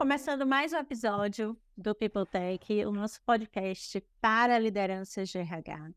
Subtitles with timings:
[0.00, 5.90] começando mais um episódio do People Tech, o nosso podcast para lideranças de RH,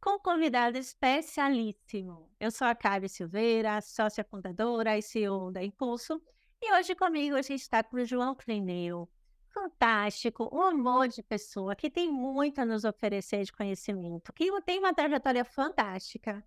[0.00, 2.30] com um convidado especialíssimo.
[2.38, 6.22] Eu sou a Kari Silveira, sócia fundadora e CEO da Impulso,
[6.62, 9.08] e hoje comigo a gente está com o João Plineu,
[9.48, 14.78] fantástico, um amor de pessoa que tem muito a nos oferecer de conhecimento, que tem
[14.78, 16.44] uma trajetória fantástica.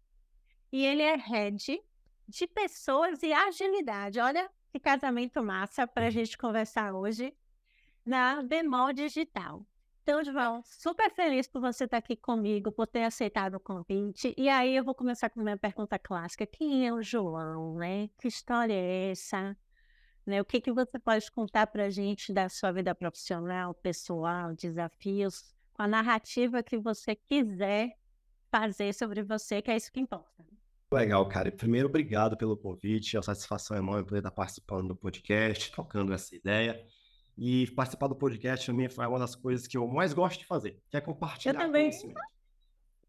[0.71, 1.77] E ele é head
[2.25, 4.17] de pessoas e agilidade.
[4.17, 6.11] Olha que casamento massa para a uhum.
[6.11, 7.35] gente conversar hoje
[8.05, 9.65] na Bemol Digital.
[10.03, 14.33] Então, João, super feliz por você estar aqui comigo, por ter aceitado o convite.
[14.35, 16.45] E aí eu vou começar com a minha pergunta clássica.
[16.47, 18.09] Quem é o João, né?
[18.17, 19.55] Que história é essa?
[20.25, 20.41] Né?
[20.41, 25.53] O que, que você pode contar para a gente da sua vida profissional, pessoal, desafios,
[25.73, 27.95] com a narrativa que você quiser
[28.49, 30.43] fazer sobre você, que é isso que importa.
[30.93, 31.49] Legal, cara.
[31.49, 33.15] Primeiro, obrigado pelo convite.
[33.15, 36.85] É uma satisfação enorme poder estar participando do podcast, tocando essa ideia.
[37.37, 40.77] E participar do podcast também foi uma das coisas que eu mais gosto de fazer,
[40.89, 41.83] que é compartilhar eu também.
[41.83, 42.19] conhecimento.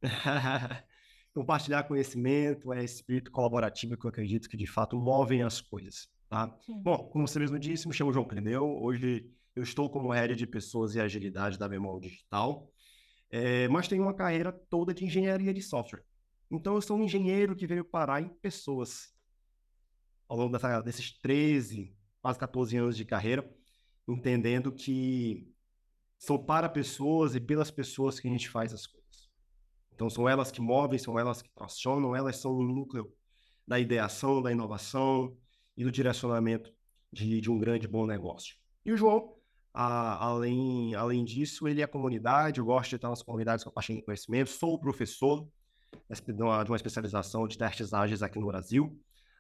[1.34, 6.54] compartilhar conhecimento é espírito colaborativo que eu acredito que de fato movem as coisas, tá?
[6.68, 8.64] Bom, como você mesmo disse, me chamo João Clineu.
[8.80, 12.70] Hoje eu estou como head de pessoas e agilidade da Bemol Digital,
[13.28, 16.04] é, mas tenho uma carreira toda de engenharia de software.
[16.54, 19.10] Então, eu sou um engenheiro que veio parar em pessoas
[20.28, 23.50] ao longo dessa, desses 13, quase 14 anos de carreira,
[24.06, 25.50] entendendo que
[26.18, 29.30] são para pessoas e pelas pessoas que a gente faz as coisas.
[29.94, 33.10] Então, são elas que movem, são elas que tracionam, elas são o núcleo
[33.66, 35.34] da ideação, da inovação
[35.74, 36.70] e do direcionamento
[37.10, 38.56] de, de um grande bom negócio.
[38.84, 39.38] E o João,
[39.72, 44.50] a, além, além disso, ele é comunidade, eu gosto de estar nas comunidades compartilhando conhecimento,
[44.50, 45.48] sou professor,
[46.20, 48.98] de uma, especialização de testes ágeis aqui no Brasil,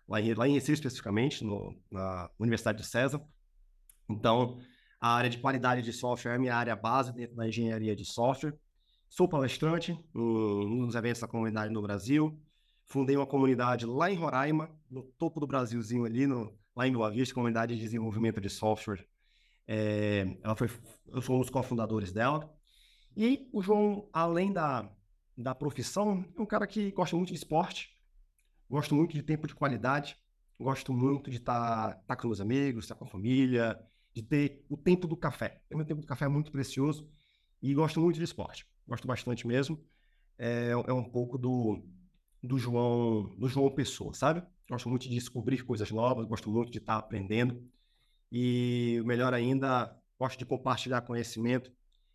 [0.08, 3.20] lá em, lá em Recife especificamente, no, na Universidade de César.
[4.08, 4.58] Então,
[5.00, 8.04] a área de qualidade de software é a minha área base dentro da engenharia de
[8.04, 8.54] software.
[9.08, 12.40] Sou palestrante nos eventos da comunidade no Brasil.
[12.86, 17.10] Fundei uma comunidade lá em Roraima, no topo do Brasilzinho ali, no, lá em Boa
[17.10, 19.06] Vista, comunidade de desenvolvimento de software.
[19.66, 20.70] É, ela foi,
[21.08, 22.50] eu sou um dos cofundadores dela.
[23.16, 24.90] E o João, além da,
[25.36, 27.96] da profissão, é um cara que gosta muito de esporte,
[28.68, 30.16] gosto muito de tempo de qualidade,
[30.58, 33.78] gosto muito de estar tá, tá com os amigos, estar tá com a família,
[34.14, 35.60] de ter o tempo do café.
[35.72, 37.08] O meu tempo do café é muito precioso
[37.60, 38.66] e gosto muito de esporte.
[38.86, 39.82] Gosto bastante mesmo.
[40.38, 41.82] É, é um pouco do,
[42.42, 44.42] do João do João Pessoa, sabe?
[44.68, 47.62] Gosto muito de descobrir coisas novas, gosto muito de estar tá aprendendo.
[48.30, 51.70] E melhor ainda, gosto de compartilhar conhecimento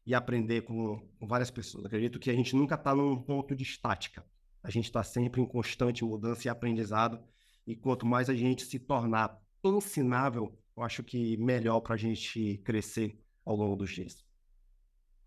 [0.07, 1.85] e aprender com, várias pessoas.
[1.85, 4.25] Acredito que a gente nunca está num ponto de estática.
[4.63, 7.21] A gente está sempre em constante mudança e aprendizado.
[7.67, 12.57] E quanto mais a gente se tornar ensinável, eu acho que melhor para a gente
[12.63, 14.25] crescer ao longo dos dias.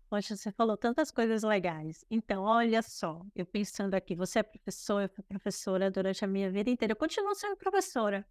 [0.09, 2.03] Poxa, você falou tantas coisas legais.
[2.09, 6.49] Então, olha só, eu pensando aqui, você é professora, eu fui professora durante a minha
[6.49, 6.93] vida inteira.
[6.93, 8.25] Eu continuo sendo professora.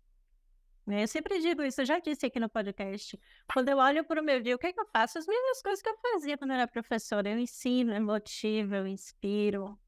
[0.91, 1.05] Né?
[1.05, 3.17] Eu sempre digo isso, eu já disse aqui no podcast.
[3.55, 5.19] Quando eu olho para o meu dia, o que, é que eu faço?
[5.19, 7.31] As mesmas coisas que eu fazia quando eu era professora.
[7.31, 9.79] Eu ensino, eu motivo, eu inspiro,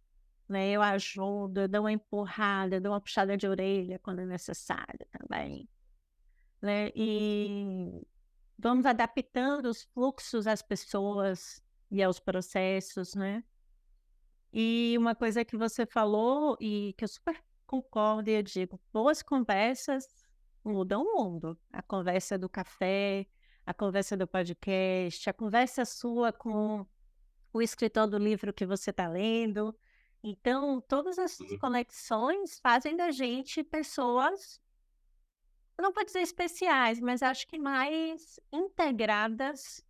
[0.48, 0.70] né?
[0.70, 5.04] eu ajudo, eu dou uma empurrada, eu dou uma puxada de orelha quando é necessário
[5.10, 5.68] também.
[6.60, 6.92] Né?
[6.94, 8.06] E
[8.56, 13.42] vamos adaptando os fluxos às pessoas e aos processos, né?
[14.52, 19.20] E uma coisa que você falou e que eu super concordo e eu digo, boas
[19.20, 20.21] conversas
[20.64, 21.58] muda o mundo.
[21.72, 23.26] A conversa do café,
[23.66, 26.86] a conversa do podcast, a conversa sua com
[27.52, 29.76] o escritor do livro que você está lendo.
[30.22, 31.58] Então, todas essas uhum.
[31.58, 34.60] conexões fazem da gente pessoas,
[35.78, 39.84] não vou dizer especiais, mas acho que mais integradas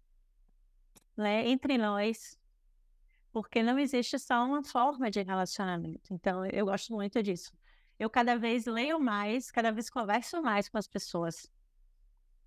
[1.14, 2.38] né, entre nós,
[3.31, 6.14] porque não existe só uma forma de relacionamento.
[6.14, 7.52] Então, eu gosto muito disso
[8.02, 11.49] eu cada vez leio mais, cada vez converso mais com as pessoas,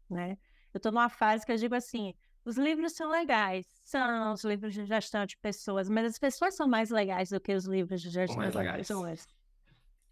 [0.10, 0.38] né?
[0.74, 2.14] Eu estou numa fase que eu digo assim,
[2.44, 6.68] os livros são legais, são os livros de gestão de pessoas, mas as pessoas são
[6.68, 9.26] mais legais do que os livros de gestão de pessoas.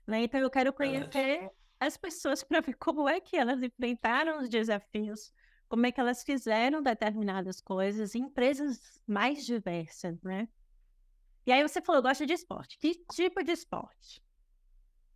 [0.07, 0.23] Né?
[0.23, 5.33] Então eu quero conhecer as pessoas para ver como é que elas enfrentaram os desafios,
[5.67, 10.47] como é que elas fizeram determinadas coisas em empresas mais diversas, né?
[11.45, 12.79] E aí você falou, gosta de esporte.
[12.79, 14.23] Que tipo de esporte?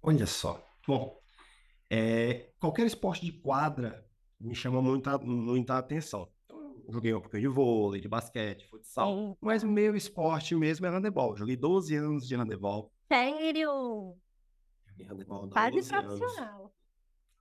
[0.02, 0.64] Olha só.
[0.88, 1.20] Bom,
[1.90, 4.06] é, qualquer esporte de quadra
[4.40, 6.30] me chama muita, muita atenção.
[6.46, 10.86] Então, eu joguei um pouquinho de vôlei, de basquete, futsal, mas o meu esporte mesmo
[10.86, 11.36] é handebol.
[11.36, 12.92] Joguei 12 anos de handebol.
[13.08, 14.16] Sério?
[15.10, 16.74] handebol Quase profissional.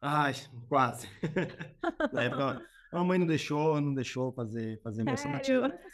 [0.01, 0.35] Ai,
[0.69, 1.09] quase.
[2.13, 5.33] na, época, A mãe não deixou, não deixou fazer, fazer emoção.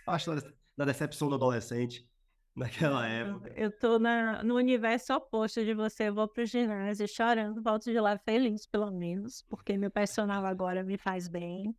[0.04, 0.42] Parte da,
[0.76, 2.06] da decepção do adolescente
[2.54, 3.52] naquela época.
[3.56, 6.08] Eu tô na, no universo oposto de você.
[6.08, 10.82] Eu vou pro ginásio chorando, volto de lá feliz, pelo menos, porque meu personal agora
[10.82, 11.75] me faz bem.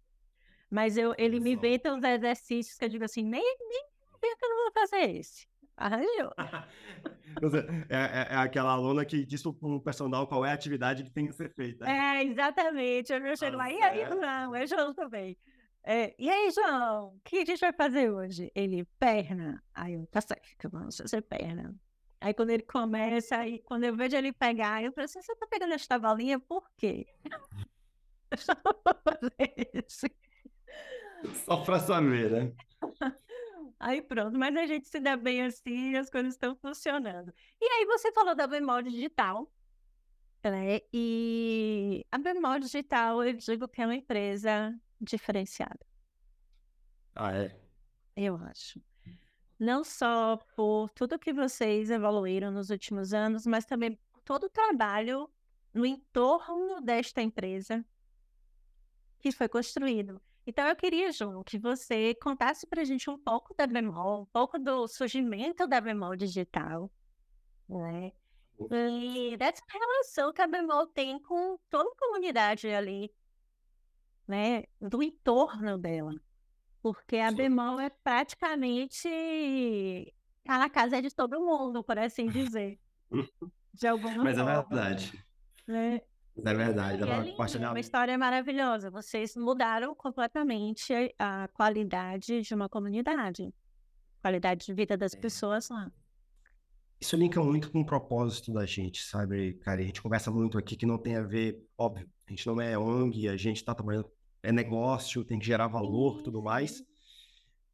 [0.70, 4.50] Mas eu, ele me inventa uns exercícios que eu digo assim, nem, nem que eu
[4.50, 5.48] não vou fazer esse.
[5.76, 6.34] Arranjou.
[7.90, 11.12] é, é, é, aquela aluna que diz para o personal qual é a atividade que
[11.12, 11.90] tem que ser feita.
[11.90, 13.12] É, exatamente.
[13.12, 15.38] Eu chego lá, e aí, não, é João também.
[15.86, 18.52] É, e aí, João, o que a gente vai fazer hoje?
[18.56, 19.62] Ele, perna.
[19.74, 21.76] Aí eu, tá certo, vamos fazer perna.
[22.22, 25.46] Aí quando ele começa, aí quando eu vejo ele pegar, eu falo assim, você tá
[25.46, 27.06] pegando esta balinha por quê?
[28.38, 30.08] Só pra fazer isso.
[31.46, 32.54] Só pra saber, né?
[33.78, 37.34] Aí pronto, mas a gente se dá bem assim as coisas estão funcionando.
[37.60, 39.52] E aí você falou da bemol digital,
[40.50, 40.80] né?
[40.92, 45.80] E a bemol digital, eu digo que é uma empresa diferenciada.
[47.16, 47.60] Ah, é?
[48.16, 48.82] Eu acho.
[49.60, 54.50] Não só por tudo que vocês evoluíram nos últimos anos, mas também por todo o
[54.50, 55.30] trabalho
[55.74, 57.86] no entorno desta empresa
[59.20, 60.22] que foi construído.
[60.46, 64.26] Então, eu queria, João, que você contasse para a gente um pouco da Bemol, um
[64.26, 66.92] pouco do surgimento da Bemol digital,
[67.70, 68.12] né?
[68.72, 73.12] E dessa relação que a Bemol tem com toda a comunidade ali,
[74.28, 74.64] né?
[74.80, 76.14] Do entorno dela.
[76.82, 79.10] Porque a Bemol é praticamente
[80.44, 82.80] tá na casa de todo mundo, por assim dizer.
[83.74, 84.52] De alguma Mas é forma.
[84.52, 85.26] é verdade.
[85.66, 86.02] Né?
[86.46, 87.04] É verdade.
[87.04, 88.92] É lindo, uma história maravilhosa.
[88.92, 93.52] Vocês mudaram completamente a qualidade de uma comunidade,
[94.22, 95.20] qualidade de vida das é.
[95.20, 95.92] pessoas lá.
[97.04, 99.82] Isso linka muito com o propósito da gente, sabe, cara?
[99.82, 102.78] A gente conversa muito aqui que não tem a ver, óbvio, a gente não é
[102.78, 104.10] ONG, a gente está trabalhando,
[104.42, 106.82] é negócio, tem que gerar valor, tudo mais.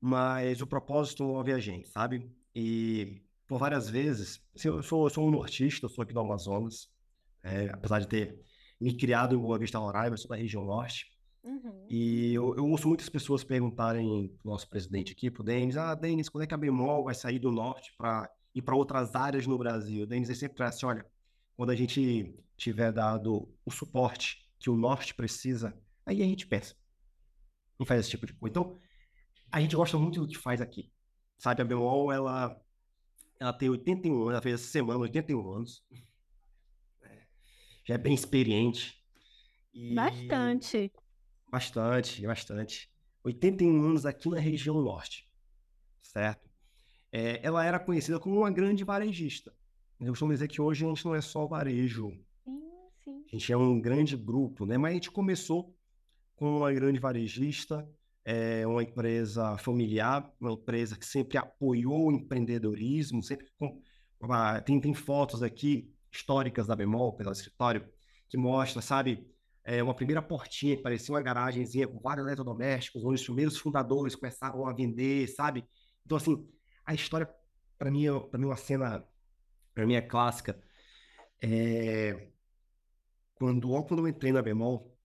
[0.02, 2.28] Mas o propósito move a gente, sabe?
[2.56, 6.22] E por várias vezes, assim, eu sou, eu sou um nortista, eu sou aqui do
[6.22, 6.90] Amazonas,
[7.44, 8.36] é, apesar de ter
[8.81, 11.06] me criado em Boa Vista Roraima, sou da região norte.
[11.44, 11.86] Uhum.
[11.88, 16.30] E eu, eu, ouço muitas pessoas perguntarem pro nosso presidente aqui, pro Denis, ah, Denis,
[16.30, 18.28] quando é que a Bemol vai sair do norte para
[18.59, 20.03] ir para outras áreas no Brasil?
[20.03, 21.06] O Denis sempre traz assim, olha,
[21.56, 26.75] quando a gente tiver dado o suporte que o norte precisa, aí a gente pensa
[27.79, 28.51] em fazer esse tipo de coisa.
[28.51, 28.77] Então,
[29.51, 30.91] a gente gosta muito do que faz aqui.
[31.38, 32.59] Sabe, a Bemol, ela,
[33.39, 35.83] ela tem 81 anos, ela fez essa semana 81 anos
[37.89, 39.03] já é bem experiente.
[39.73, 39.95] E...
[39.95, 40.91] Bastante.
[41.50, 42.91] Bastante, bastante.
[43.23, 45.27] 81 anos aqui na região norte,
[46.01, 46.49] certo?
[47.11, 49.53] É, ela era conhecida como uma grande varejista.
[50.00, 52.11] Eu costumo dizer que hoje a gente não é só varejo.
[52.44, 52.61] Sim,
[53.03, 53.23] sim.
[53.27, 54.77] A gente é um grande grupo, né?
[54.77, 55.75] Mas a gente começou
[56.35, 57.88] com uma grande varejista,
[58.23, 63.81] é uma empresa familiar, uma empresa que sempre apoiou o empreendedorismo, sempre com,
[64.65, 67.88] tem, tem fotos aqui históricas da Bemol, pelo escritório,
[68.29, 69.27] que mostra, sabe,
[69.65, 74.16] é, uma primeira portinha que parecia uma garagemzinha com vários eletrodomésticos, onde os primeiros fundadores
[74.16, 75.66] começaram a vender, sabe?
[76.06, 76.47] Então, assim,
[76.90, 77.30] a história,
[77.78, 79.06] para mim, é, para mim, é uma cena,
[79.76, 80.60] para mim, é clássica.
[81.40, 82.31] É...
[83.36, 84.98] Quando, logo quando eu entrei na Bemol,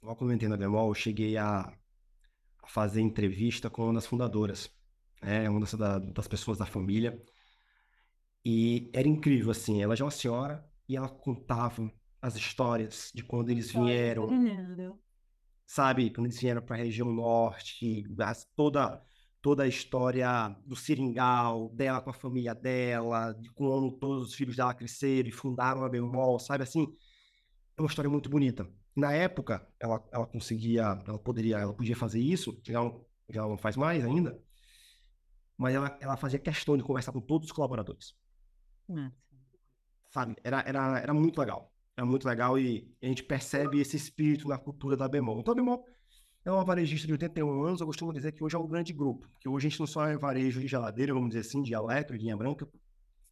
[0.00, 4.06] logo quando eu entrei na Bemol, eu cheguei a, a fazer entrevista com uma das
[4.06, 4.70] fundadoras,
[5.20, 7.20] é, uma das, da, das pessoas da família,
[8.44, 9.82] e era incrível, assim.
[9.82, 14.28] Ela já é uma senhora e ela contava as histórias de quando eles vieram.
[15.66, 16.08] Sabe?
[16.10, 18.04] Quando eles vieram para a região norte,
[18.54, 19.02] toda,
[19.42, 24.56] toda a história do seringal, dela com a família dela, de como todos os filhos
[24.56, 26.62] dela cresceram e fundaram a Bemol, sabe?
[26.62, 26.96] Assim,
[27.76, 28.70] é uma história muito bonita.
[28.94, 33.58] Na época, ela, ela conseguia, ela poderia, ela podia fazer isso, já não, já não
[33.58, 34.40] faz mais ainda,
[35.56, 38.14] mas ela, ela fazia questão de conversar com todos os colaboradores.
[40.10, 40.36] Sabe?
[40.44, 41.72] Era, era, era muito legal.
[41.96, 45.40] Era muito legal e a gente percebe esse espírito na cultura da Bemol.
[45.40, 45.84] Então, a Bemol
[46.44, 47.80] é uma varejista de 81 anos.
[47.80, 49.28] Eu costumo dizer que hoje é um grande grupo.
[49.40, 52.16] Que hoje a gente não só é varejo de geladeira, vamos dizer assim, de eletro,
[52.18, 52.68] de linha branca,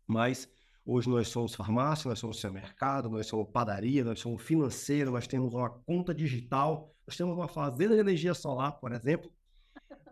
[0.06, 0.48] mas
[0.84, 5.52] hoje nós somos farmácia, nós somos supermercado, nós somos padaria, nós somos financeiro, nós temos
[5.54, 9.30] uma conta digital, nós temos uma fazenda de energia solar, por exemplo.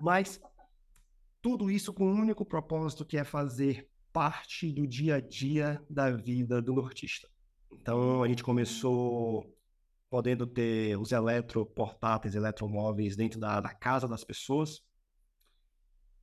[0.01, 0.41] Mas
[1.41, 6.11] tudo isso com um único propósito que é fazer parte do dia a dia da
[6.11, 7.29] vida do nortista.
[7.73, 9.47] Então, a gente começou
[10.11, 14.81] podendo ter os eletroportáteis, eletromóveis dentro da, da casa das pessoas.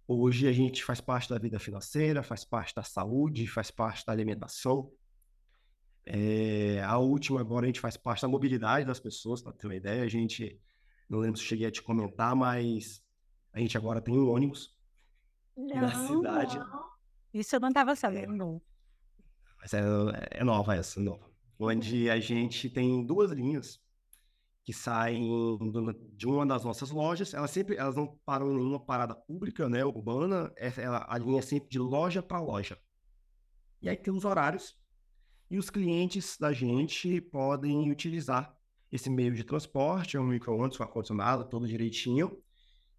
[0.08, 4.12] Hoje a gente faz parte da vida financeira, faz parte da saúde, faz parte da
[4.12, 4.92] alimentação.
[6.06, 9.76] É, a última agora a gente faz parte da mobilidade das pessoas, para ter uma
[9.76, 10.04] ideia.
[10.04, 10.62] A gente
[11.10, 13.04] Não lembro se cheguei a te comentar, mas
[13.54, 14.76] a gente agora tem um ônibus
[15.56, 16.58] não, na cidade.
[16.60, 16.86] Não.
[17.34, 18.62] Isso eu não estava sabendo.
[19.60, 19.82] Mas é,
[20.32, 21.35] é nova essa, nova.
[21.58, 23.80] Onde a gente tem duas linhas
[24.64, 25.58] que saem
[26.14, 27.34] de uma das nossas lojas.
[27.34, 30.52] Elas sempre elas não param em nenhuma parada pública, né, urbana.
[30.58, 32.78] Ela, a linha é sempre de loja para loja.
[33.82, 34.76] E aí tem os horários
[35.50, 38.56] e os clientes da gente podem utilizar
[38.92, 42.42] esse meio de transporte, é um micro-ondas com ar-condicionado, todo direitinho.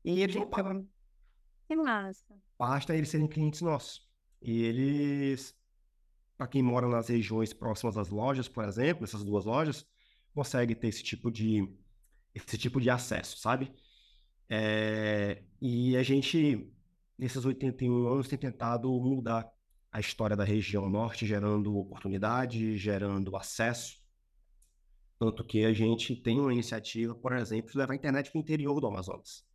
[0.04, 0.86] E eles não pagam.
[1.66, 2.34] Que massa.
[2.58, 4.06] Basta eles serem clientes nossos.
[4.40, 5.54] E eles,
[6.36, 9.86] para quem mora nas regiões próximas às lojas, por exemplo, essas duas lojas,
[10.34, 11.66] consegue ter esse tipo de,
[12.34, 13.72] esse tipo de acesso, sabe?
[14.48, 16.70] É, e a gente,
[17.18, 19.50] nesses 81 anos, tem tentado mudar
[19.90, 23.98] a história da região norte, gerando oportunidade, gerando acesso.
[25.18, 28.42] Tanto que a gente tem uma iniciativa, por exemplo, de levar a internet para o
[28.42, 29.46] interior do Amazonas.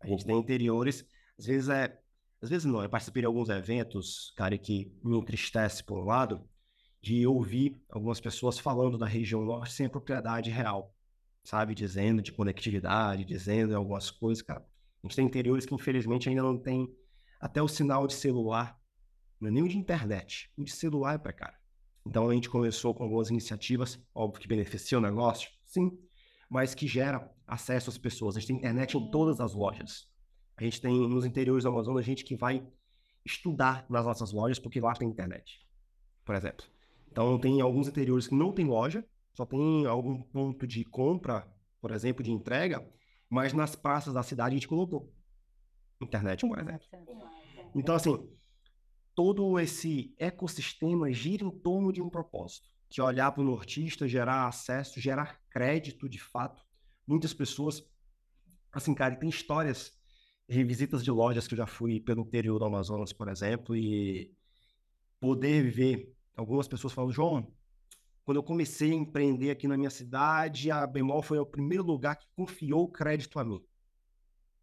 [0.00, 1.06] A gente tem interiores,
[1.38, 2.00] às vezes é.
[2.44, 6.46] Às vezes não, eu participei de alguns eventos, cara, que me entristece por um lado,
[7.00, 10.94] de ouvir algumas pessoas falando da região norte sem a propriedade real,
[11.42, 11.74] sabe?
[11.74, 14.60] Dizendo de conectividade, dizendo algumas coisas, cara.
[14.60, 16.94] A gente tem interiores que infelizmente ainda não tem
[17.40, 18.78] até o sinal de celular,
[19.40, 21.58] não é nem o de internet, o de celular é cara.
[22.04, 25.98] Então a gente começou com algumas iniciativas, óbvio que beneficia o negócio, sim,
[26.50, 28.36] mas que gera acesso às pessoas.
[28.36, 30.12] A gente tem internet em todas as lojas.
[30.56, 32.66] A gente tem nos interiores do Amazonas gente que vai
[33.24, 35.66] estudar nas nossas lojas porque lá tem internet,
[36.24, 36.64] por exemplo.
[37.10, 41.46] Então tem alguns interiores que não tem loja, só tem algum ponto de compra,
[41.80, 42.86] por exemplo, de entrega,
[43.28, 45.12] mas nas praças da cidade a gente colocou
[46.00, 46.86] internet, por exemplo.
[47.74, 48.28] Então assim,
[49.14, 54.06] todo esse ecossistema gira em torno de um propósito, que é olhar para o nortista,
[54.06, 56.62] gerar acesso, gerar crédito de fato.
[57.06, 57.82] Muitas pessoas,
[58.72, 59.92] assim, cara, tem histórias
[60.48, 64.30] de visitas de lojas que eu já fui pelo interior do Amazonas, por exemplo, e
[65.18, 67.52] poder ver algumas pessoas falando, João,
[68.24, 72.16] quando eu comecei a empreender aqui na minha cidade, a Bemol foi o primeiro lugar
[72.16, 73.62] que confiou crédito a mim.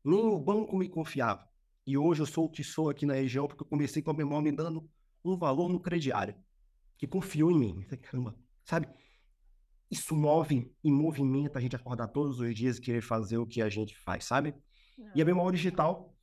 [0.04, 1.48] Nem o banco me confiava.
[1.86, 4.14] E hoje eu sou o que sou aqui na região porque eu comecei com a
[4.14, 4.90] Bemol me dando
[5.24, 6.36] um valor no crediário,
[6.98, 7.82] que confiou em mim.
[8.02, 8.88] Caramba, sabe?
[9.90, 13.62] Isso move e movimenta a gente acordar todos os dias e querer fazer o que
[13.62, 14.56] a gente faz, sabe?
[15.02, 15.12] Não.
[15.16, 16.16] E a Bemol Digital,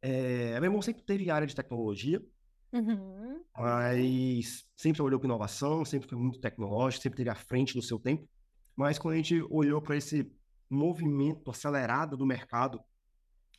[0.00, 0.56] é...
[0.56, 2.22] a Bemol sempre teve área de tecnologia,
[2.72, 3.42] uhum.
[3.56, 7.98] mas sempre olhou para inovação, sempre foi muito tecnológico, sempre teve à frente do seu
[7.98, 8.28] tempo.
[8.76, 10.30] Mas quando a gente olhou para esse
[10.68, 12.80] movimento acelerado do mercado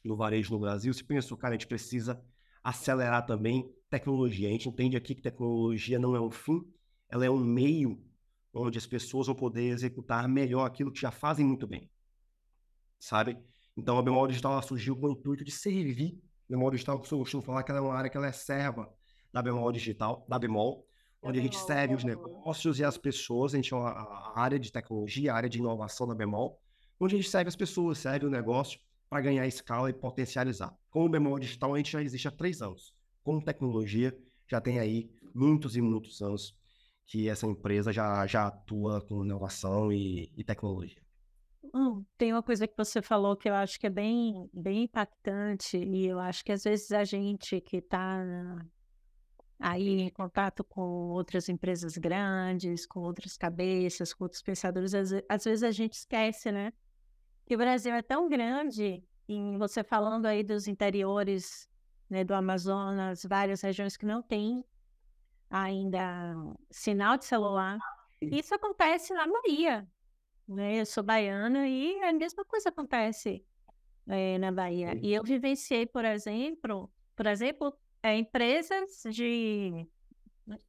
[0.03, 2.21] no varejo no Brasil, se pensou, cara, a gente precisa
[2.63, 4.49] acelerar também tecnologia.
[4.49, 6.63] A gente entende aqui que tecnologia não é um fim,
[7.09, 8.01] ela é um meio
[8.53, 11.89] onde as pessoas vão poder executar melhor aquilo que já fazem muito bem.
[12.99, 13.37] Sabe?
[13.75, 16.21] Então a Bemol Digital surgiu com o intuito de servir.
[16.49, 18.91] A Bemol Digital, eu costumo falar que ela é uma área que ela é serva
[19.31, 20.87] da Bemol Digital, da Bemol,
[21.21, 23.53] onde a gente serve os negócios e as pessoas.
[23.53, 26.61] A gente é a área de tecnologia, a área de inovação da Bemol,
[26.99, 30.75] onde a gente serve as pessoas, serve o negócio para ganhar escala e potencializar.
[30.91, 32.93] Com o Bemol Digital, a gente já existe há três anos.
[33.23, 34.15] Com tecnologia,
[34.47, 36.55] já tem aí muitos e muitos anos
[37.05, 41.02] que essa empresa já, já atua com inovação e, e tecnologia.
[41.73, 45.77] Hum, tem uma coisa que você falou que eu acho que é bem, bem impactante,
[45.77, 48.23] e eu acho que às vezes a gente que está
[49.59, 55.43] aí em contato com outras empresas grandes, com outras cabeças, com outros pensadores, às, às
[55.43, 56.71] vezes a gente esquece, né?
[57.45, 61.69] que o Brasil é tão grande, e você falando aí dos interiores
[62.09, 64.63] né, do Amazonas, várias regiões que não têm
[65.49, 66.35] ainda
[66.71, 67.77] sinal de celular.
[68.21, 69.87] Isso acontece na Bahia.
[70.47, 70.81] Né?
[70.81, 73.43] Eu sou baiana e a mesma coisa acontece
[74.07, 74.97] é, na Bahia.
[75.01, 79.87] E eu vivenciei, por exemplo, por exemplo, é, empresas de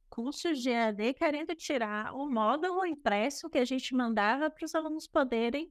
[0.09, 5.07] cursos de EAD querendo tirar o módulo impresso que a gente mandava para os alunos
[5.07, 5.69] poderem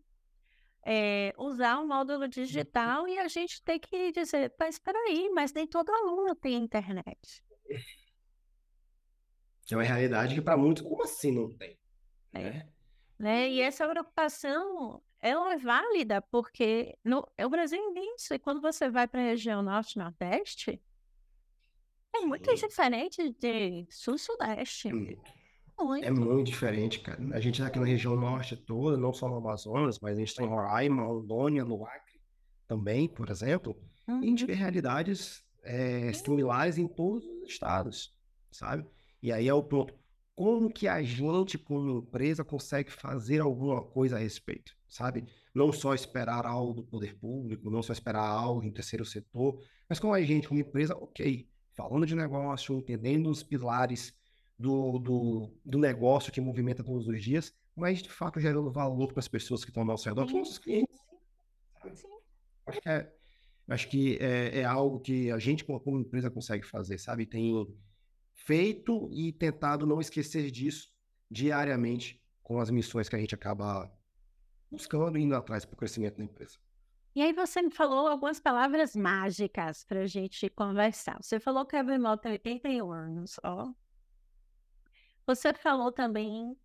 [0.85, 5.53] é, usar o módulo digital e a gente tem que dizer, mas espera aí, mas
[5.55, 7.43] nem todo aluno tem internet.
[9.71, 11.79] É uma realidade que para muitos, como assim não tem?
[12.35, 12.43] É.
[12.43, 12.74] Né?
[13.19, 13.49] Né?
[13.49, 18.61] E essa preocupação, ela é válida, porque no, é o Brasil é imenso, e quando
[18.61, 20.81] você vai para a região norte-nordeste,
[22.15, 22.67] é muito Sim.
[22.67, 24.93] diferente de sul-sudeste.
[24.93, 26.05] Muito.
[26.05, 27.21] É muito diferente, cara.
[27.33, 30.29] A gente tá aqui na região norte toda, não só no Amazonas, mas a gente
[30.29, 32.21] está em Roraima, Rondônia, no Acre
[32.69, 33.77] também, por exemplo.
[34.07, 34.23] Uhum.
[34.23, 38.17] E a gente vê realidades é, similares em todos os estados,
[38.53, 38.87] sabe?
[39.21, 39.95] E aí é o ponto.
[40.35, 45.25] Como que a gente, como empresa, consegue fazer alguma coisa a respeito, sabe?
[45.55, 50.01] Não só esperar algo do poder público, não só esperar algo do terceiro setor, mas
[50.01, 54.13] como a gente, como empresa, ok, falando de negócio, entendendo os pilares
[54.59, 59.21] do, do, do negócio que movimenta todos os dias, mas de fato gerando valor para
[59.21, 60.97] as pessoas que estão ao nosso redor, que nossos clientes.
[61.95, 62.09] Sim.
[62.67, 63.13] Acho que, é,
[63.69, 67.27] acho que é, é, algo que a gente, como empresa, consegue fazer, sabe?
[67.27, 67.53] Tem
[68.35, 70.93] feito e tentado não esquecer disso
[71.31, 73.91] diariamente com as missões que a gente acaba
[74.71, 76.59] buscando e indo atrás para o crescimento da empresa.
[77.15, 81.17] E aí você me falou algumas palavras mágicas para a gente conversar.
[81.23, 83.73] Você falou que a Bemol tem 81 anos, ó.
[85.25, 86.57] Você falou também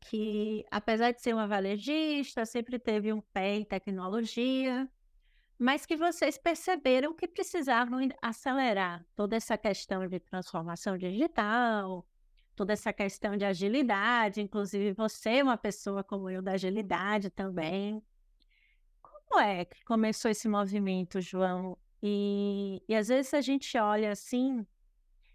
[0.00, 4.90] que, apesar de ser uma varejista, sempre teve um pé em tecnologia,
[5.58, 12.06] mas que vocês perceberam que precisavam acelerar toda essa questão de transformação digital,
[12.54, 18.00] toda essa questão de agilidade, inclusive você é uma pessoa como eu da agilidade também.
[19.02, 21.76] Como é que começou esse movimento, João?
[22.00, 24.64] E, e às vezes a gente olha assim,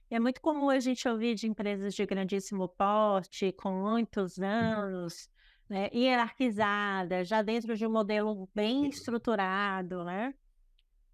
[0.10, 4.46] é muito comum a gente ouvir de empresas de grandíssimo porte, com muitos uhum.
[4.46, 5.30] anos,
[5.70, 10.34] né, hierarquizadas, já dentro de um modelo bem estruturado, né?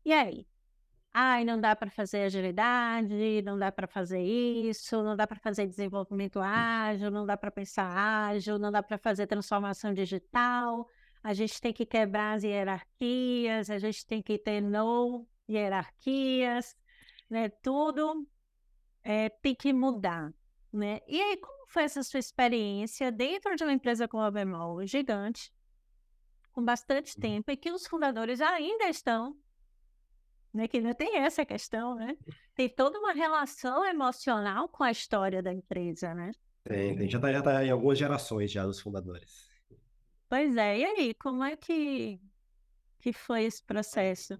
[0.06, 0.48] E aí?
[1.14, 5.68] Ai, não dá para fazer agilidade, não dá para fazer isso, não dá para fazer
[5.68, 7.88] desenvolvimento ágil, não dá para pensar
[8.30, 10.88] ágil, não dá para fazer transformação digital.
[11.24, 16.76] A gente tem que quebrar as hierarquias, a gente tem que ter no hierarquias,
[17.30, 17.50] né?
[17.50, 18.28] Tudo
[19.04, 20.32] é, tem que mudar,
[20.72, 21.02] né?
[21.08, 25.54] E aí, como foi essa sua experiência dentro de uma empresa como a Bemol, gigante,
[26.52, 27.22] com bastante uhum.
[27.22, 29.38] tempo, e que os fundadores ainda estão
[30.54, 30.68] né?
[30.68, 32.18] Que ainda tem essa questão, né?
[32.56, 36.32] Tem toda uma relação emocional com a história da empresa, né?
[36.64, 37.10] Tem, tem.
[37.10, 39.48] Já está já tá em algumas gerações já dos fundadores.
[40.28, 42.20] Pois é, e aí, como é que,
[43.00, 44.40] que foi esse processo?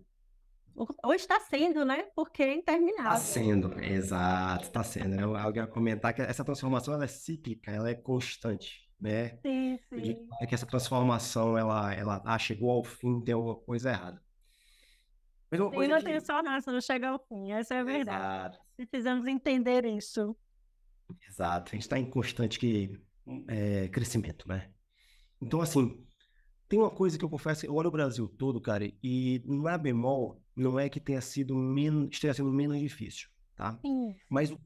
[1.04, 2.04] Ou está sendo, né?
[2.16, 3.12] Porque é interminável.
[3.12, 5.16] Está sendo, exato, está sendo.
[5.16, 5.24] Né?
[5.24, 9.38] Alguém vai comentar que essa transformação ela é cíclica, ela é constante, né?
[9.42, 10.28] Sim, sim.
[10.40, 14.24] É que essa transformação, ela, ela ah, chegou ao fim, tem alguma coisa errada.
[15.52, 16.06] Mas uma coisa não que...
[16.06, 18.56] tem só nada, não chega ao fim, essa é a verdade.
[18.56, 18.60] Exato.
[18.78, 20.34] Precisamos entender isso.
[21.28, 22.98] Exato, a gente está em constante que,
[23.50, 24.70] é, crescimento, né?
[25.42, 26.06] Então, assim,
[26.70, 30.40] tem uma coisa que eu confesso, eu olho o Brasil todo, cara, e na bemol,
[30.56, 33.78] não é que tenha sido menos, esteja sendo menos difícil, tá?
[33.82, 34.16] Sim.
[34.30, 34.60] Mas o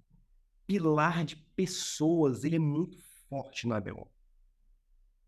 [0.68, 2.98] pilar de pessoas, ele é muito
[3.30, 4.12] forte na bemol.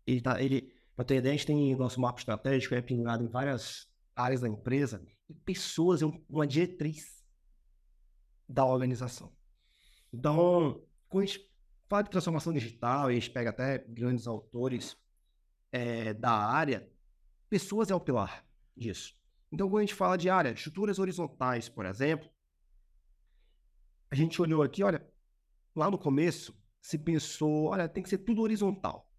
[0.06, 3.28] Ele tá, ele, pra ter ideia, a gente tem nosso mapa estratégico, é pingado em
[3.28, 7.24] várias áreas da empresa, e pessoas é uma diretriz
[8.46, 9.32] da organização.
[10.12, 11.50] Então, quando a gente
[11.88, 14.94] fala de transformação digital, e a gente pega até grandes autores
[15.72, 16.88] é, da área,
[17.48, 18.44] pessoas é o pilar
[18.76, 19.14] disso.
[19.50, 22.28] Então, quando a gente fala de área, estruturas horizontais, por exemplo,
[24.10, 25.06] a gente olhou aqui, olha,
[25.74, 29.10] lá no começo se pensou, olha, tem que ser tudo horizontal.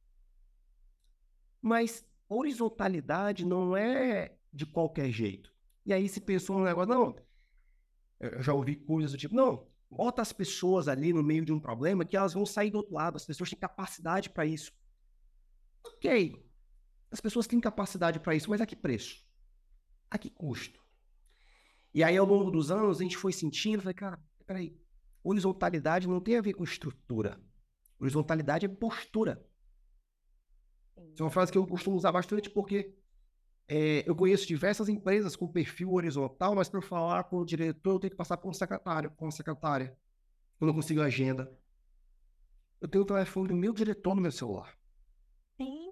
[1.61, 5.53] Mas horizontalidade não é de qualquer jeito.
[5.85, 7.15] E aí se pensou no negócio, não,
[8.19, 11.59] eu já ouvi coisas do tipo, não, bota as pessoas ali no meio de um
[11.59, 14.71] problema que elas vão sair do outro lado, as pessoas têm capacidade para isso.
[15.95, 16.43] Ok,
[17.11, 19.25] as pessoas têm capacidade para isso, mas a que preço?
[20.09, 20.79] A que custo?
[21.93, 24.79] E aí, ao longo dos anos, a gente foi sentindo, falei, cara, peraí,
[25.23, 27.41] horizontalidade não tem a ver com estrutura.
[27.99, 29.43] Horizontalidade é postura.
[31.13, 32.93] Isso é uma frase que eu costumo usar bastante porque
[33.67, 37.99] é, eu conheço diversas empresas com perfil horizontal, mas para falar com o diretor, eu
[37.99, 39.97] tenho que passar por um secretário, com a secretária.
[40.59, 41.51] Eu não consigo agenda.
[42.79, 44.76] Eu tenho o telefone do meu diretor no meu celular.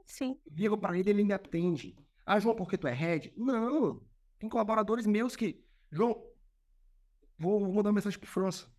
[0.06, 0.40] Sim.
[0.52, 1.96] Ligo para ele, ele me atende.
[2.26, 3.34] Ah, João, porque tu é head?
[3.36, 4.02] Não.
[4.40, 5.64] Tem colaboradores meus que.
[5.92, 6.26] João,
[7.38, 8.72] vou, vou mandar uma mensagem para França.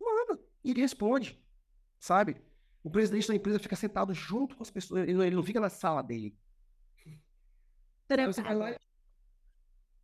[0.00, 0.40] Manda.
[0.62, 1.42] E ele responde.
[1.98, 2.36] Sabe?
[2.82, 5.02] O presidente da empresa fica sentado junto com as pessoas.
[5.02, 6.36] Ele não, ele não fica na sala dele.
[8.08, 8.76] Vai lá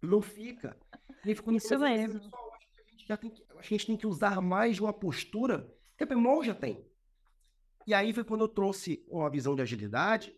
[0.03, 0.77] não fica.
[1.25, 2.21] E ficou Isso mesmo.
[2.21, 4.83] Pessoal, acho que a gente já tem que, a gente tem que usar mais de
[4.83, 6.85] uma postura que a Bemol já tem.
[7.87, 10.35] E aí foi quando eu trouxe uma visão de agilidade,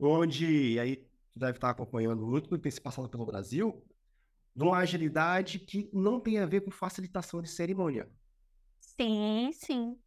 [0.00, 3.84] onde aí deve estar acompanhando muito, tem se passado pelo Brasil,
[4.54, 8.10] de uma agilidade que não tem a ver com facilitação de cerimônia.
[8.80, 9.98] Sim, sim.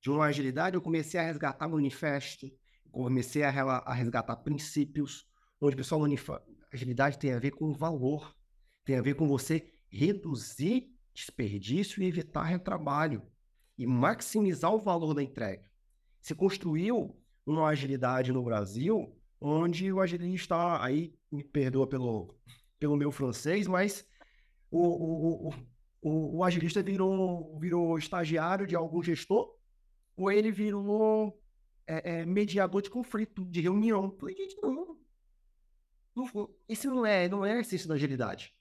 [0.00, 2.50] De uma agilidade, eu comecei a resgatar manifesto,
[2.90, 5.26] comecei a, a resgatar princípios,
[5.60, 6.02] onde, pessoal,
[6.72, 8.34] agilidade tem a ver com valor,
[8.84, 13.22] tem a ver com você reduzir desperdício e evitar retrabalho
[13.76, 15.68] e maximizar o valor da entrega.
[16.20, 17.20] Se construiu
[17.52, 22.34] uma agilidade no Brasil onde o agilista, aí me perdoa pelo,
[22.78, 24.06] pelo meu francês, mas
[24.70, 25.54] o, o, o,
[26.02, 29.54] o, o agilista virou, virou estagiário de algum gestor,
[30.16, 31.40] ou ele virou
[31.86, 34.14] é, é, mediador de conflito, de reunião.
[34.18, 34.98] Falei, gente, não,
[36.14, 38.52] não, isso não é, não é essência da agilidade.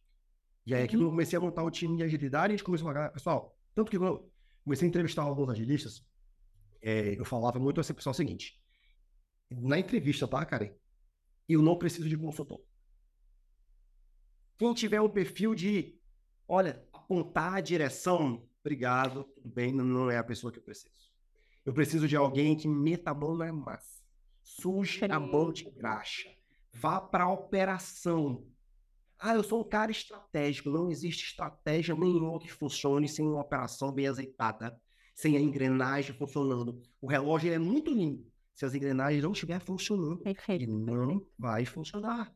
[0.65, 2.93] E aí, que eu comecei a montar o time de agilidade, a gente começou a
[2.93, 4.29] falar, pessoal, tanto que eu
[4.63, 6.05] comecei a entrevistar alguns agilistas,
[6.81, 8.61] é, eu falava muito assim, pessoal, é o seguinte,
[9.49, 10.71] na entrevista, tá, Karen?
[11.47, 12.61] Eu não preciso de consultor.
[14.57, 15.99] Quem tiver o perfil de,
[16.47, 20.93] olha, apontar a direção, obrigado, tudo bem, não é a pessoa que eu preciso.
[21.63, 24.03] Eu preciso de alguém que meta a mão na massa,
[24.41, 26.29] suje a mão de graxa,
[26.73, 28.45] vá para a operação.
[29.19, 30.69] Ah, eu sou um cara estratégico.
[30.69, 34.79] Não existe estratégia nenhuma que funcione sem uma operação bem azeitada,
[35.15, 36.81] sem a engrenagem funcionando.
[37.01, 38.25] O relógio é muito lindo,
[38.57, 40.67] se as engrenagens não estiverem funcionando, Perfeito.
[40.67, 42.35] não vai funcionar.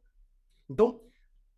[0.69, 1.01] Então,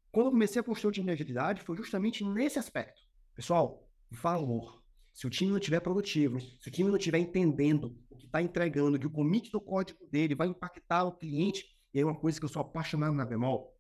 [0.10, 3.02] quando eu comecei a time de agilidade, foi justamente nesse aspecto.
[3.36, 4.82] Pessoal, valor.
[5.12, 8.42] Se o time não estiver produtivo, se o time não estiver entendendo o que está
[8.42, 12.40] entregando, que o commit do código dele vai impactar o cliente, e aí uma coisa
[12.40, 13.78] que eu sou apaixonado na Bemol,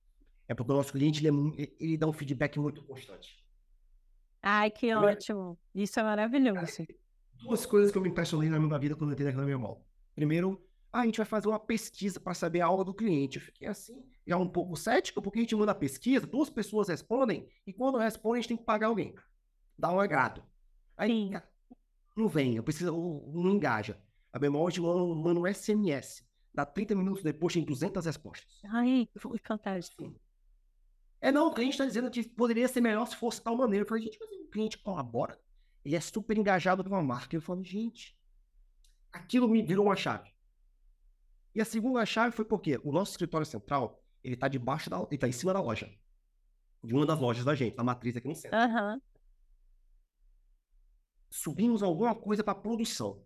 [0.49, 3.41] é porque o nosso cliente ele, é, ele dá um feedback muito constante.
[4.41, 5.57] Ai, que Primeiro, ótimo.
[5.73, 6.85] Isso é maravilhoso.
[7.35, 9.87] Duas coisas que eu me impressionei na minha vida quando eu entrei na Bemol.
[10.13, 10.61] Primeiro,
[10.93, 13.39] ah, a gente vai fazer uma pesquisa para saber a aula do cliente.
[13.39, 16.87] Eu fiquei assim, já um pouco cético, porque a gente manda a pesquisa, duas pessoas
[16.87, 19.15] respondem, e quando respondem, a gente tem que pagar alguém.
[19.75, 20.43] Dá um agrado.
[20.95, 21.33] Aí, Sim.
[22.15, 22.91] não vem, eu preciso,
[23.33, 23.99] não engaja.
[24.31, 26.23] A memória manda um SMS.
[26.53, 28.61] Dá 30 minutos depois, tem 200 respostas.
[28.65, 30.15] Ai, foi fantástico.
[31.19, 33.83] É, não, o cliente está dizendo que poderia ser melhor se fosse tal maneira.
[33.83, 35.39] Eu falei, gente, mas o cliente colabora.
[35.83, 37.35] Ele é super engajado com uma marca.
[37.35, 38.15] Eu falei, gente,
[39.11, 40.32] aquilo me virou uma chave.
[41.55, 45.17] E a segunda chave foi porque o nosso escritório central, ele tá debaixo da, ele
[45.17, 45.89] tá em cima da loja.
[46.83, 48.57] De uma das lojas da gente, da matriz aqui no centro.
[48.57, 49.01] Uhum.
[51.29, 53.25] Subimos alguma coisa para produção.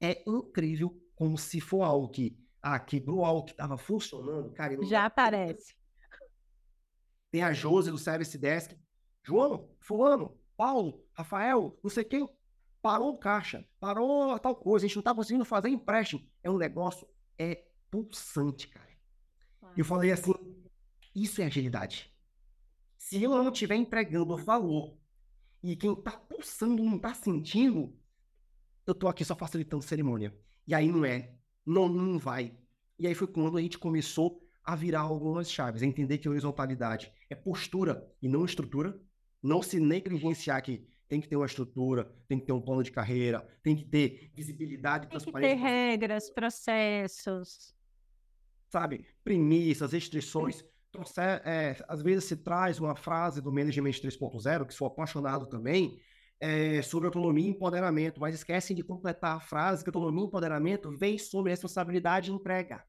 [0.00, 4.76] É incrível como se for algo que, ah, quebrou algo que estava funcionando, cara.
[4.84, 5.74] Já aparece.
[7.30, 8.78] Tem a Josi do Service Desk.
[9.22, 12.28] João, fulano, Paulo, Rafael, não sei quem
[12.88, 16.26] parou o caixa, parou tal coisa, a gente não tá conseguindo fazer empréstimo.
[16.42, 17.06] É um negócio,
[17.38, 18.88] é pulsante, cara.
[19.76, 20.32] Eu falei assim,
[21.14, 22.10] isso é agilidade.
[22.96, 24.96] Se eu não estiver entregando valor
[25.62, 27.94] e quem tá pulsando não tá sentindo,
[28.86, 30.34] eu tô aqui só facilitando cerimônia.
[30.66, 32.56] E aí não é, não, não vai.
[32.98, 37.12] E aí foi quando a gente começou a virar algumas chaves, a entender que horizontalidade
[37.28, 38.98] é postura e não estrutura,
[39.42, 42.92] não se negligenciar que tem que ter uma estrutura, tem que ter um plano de
[42.92, 45.48] carreira, tem que ter visibilidade e transparência.
[45.48, 47.74] Tem que ter regras, processos.
[48.68, 50.62] Sabe, premissas, restrições.
[50.92, 56.00] Trouxer, é, às vezes se traz uma frase do Management 3.0, que sou apaixonado também,
[56.40, 60.90] é, sobre autonomia e empoderamento, mas esquecem de completar a frase que autonomia e empoderamento
[60.96, 62.84] vem sobre responsabilidade e entrega.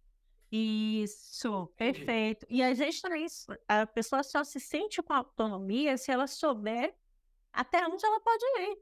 [0.51, 2.45] Isso, perfeito.
[2.49, 3.25] E a gente também,
[3.67, 6.93] a pessoa só se sente com autonomia se ela souber
[7.59, 8.79] até onde ela pode ir.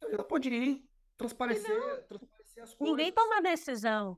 [0.00, 2.78] Ela pode ir, transparecer, transparecer as coisas.
[2.80, 4.16] Ninguém toma decisão.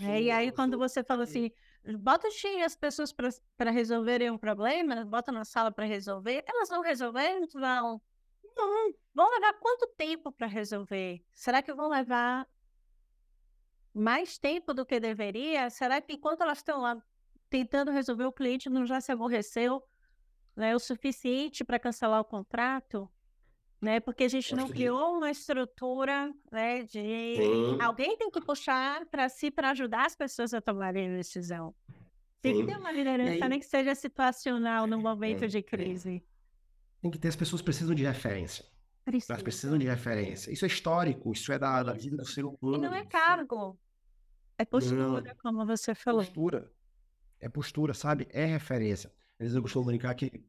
[0.00, 1.50] É, e aí, quando você fala assim,
[1.98, 2.28] bota
[2.64, 7.46] as pessoas para resolverem um problema, bota na sala para resolver, elas vão resolver?
[7.52, 8.00] Vão.
[8.56, 8.94] Não.
[9.14, 11.22] Vão levar quanto tempo para resolver?
[11.34, 12.48] Será que vão levar
[13.92, 15.68] mais tempo do que deveria?
[15.68, 17.02] Será que enquanto elas estão lá
[17.50, 19.82] tentando resolver, o cliente não já se aborreceu
[20.56, 23.08] né, o suficiente para cancelar o contrato?
[23.80, 27.36] Né, porque a gente não criou uma estrutura né, de
[27.78, 31.74] alguém tem que puxar para si para ajudar as pessoas a tomarem decisão.
[32.40, 33.48] Tem que ter uma liderança, aí...
[33.48, 36.24] nem que seja situacional no momento é, de crise.
[37.02, 38.64] Tem que ter, as pessoas precisam de referência.
[39.04, 39.34] Precisa.
[39.34, 40.50] Elas precisam de referência.
[40.50, 42.76] Isso é histórico, isso é da, da vida do ser humano.
[42.76, 43.78] E não é cargo.
[44.58, 46.22] É postura, não, como você falou.
[46.22, 46.72] Postura.
[47.38, 48.26] É postura, sabe?
[48.30, 49.12] É referência.
[49.38, 50.44] Às vezes eu costumo brincar que,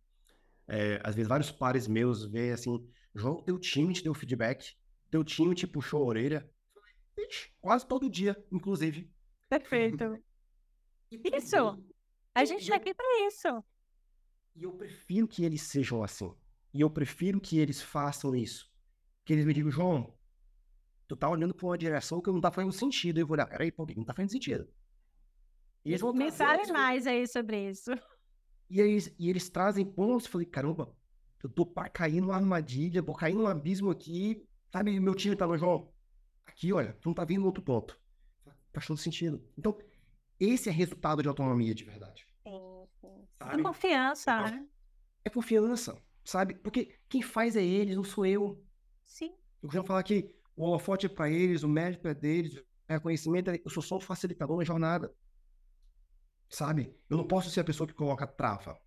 [0.68, 4.76] é, às vezes, vários pares meus veem assim: João, teu time te deu feedback,
[5.12, 6.50] teu time te puxou a orelha.
[7.60, 9.12] Quase todo dia, inclusive.
[9.50, 10.22] Perfeito.
[11.12, 11.84] Isso!
[12.36, 13.64] A gente está aqui para isso.
[14.56, 16.32] E eu prefiro que eles sejam assim.
[16.72, 18.72] E eu prefiro que eles façam isso.
[19.26, 20.16] Que eles me digam, João,
[21.08, 23.20] tu tá olhando pra uma direção que não tá fazendo sentido.
[23.20, 24.68] Eu vou olhar, peraí, pô, não tá fazendo sentido.
[25.84, 27.92] E eles vão Me fale mais aí sobre isso.
[28.70, 30.94] E eles, e eles trazem pontos, eu falei, caramba,
[31.42, 35.48] eu tô para cair numa armadilha, vou cair num abismo aqui, sabe, meu time tá
[35.48, 35.92] no João,
[36.46, 38.00] aqui, olha, tu não tá vindo no outro ponto.
[38.74, 39.42] Faz todo sentido.
[39.58, 39.78] Então,
[40.40, 42.28] esse é resultado de autonomia de verdade.
[42.44, 43.28] Sim, sim.
[43.40, 44.68] É confiança, é, né?
[45.26, 46.56] É confiança, sabe?
[46.56, 48.64] Porque quem faz é eles, não sou eu.
[49.06, 49.32] Sim.
[49.62, 53.50] Eu costumo falar que o holofote é para eles, o médico é deles, o reconhecimento
[53.50, 53.62] é...
[53.64, 55.14] Eu sou só um facilitador na jornada.
[56.50, 56.96] Sabe?
[57.10, 58.80] Eu não posso ser a pessoa que coloca trava.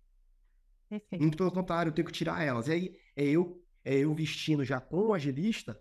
[0.89, 1.21] Perfeito.
[1.21, 2.67] Muito pelo contrário, eu tenho que tirar elas.
[2.67, 5.79] E aí é eu, é eu vestindo já como agilista,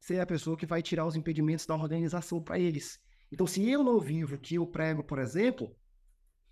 [0.00, 3.00] ser a pessoa que vai tirar os impedimentos da organização para eles.
[3.30, 5.76] Então, se eu não vivo o que eu prego, por exemplo,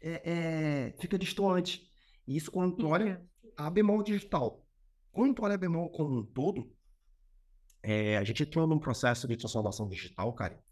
[0.00, 1.88] é, é, fica distante.
[2.26, 3.24] E isso quando tu olha
[3.56, 4.66] a bemol digital.
[5.10, 6.70] Quando tu olha a bemol como um todo,
[7.82, 10.62] é, a gente entrou num processo de transformação digital, cara,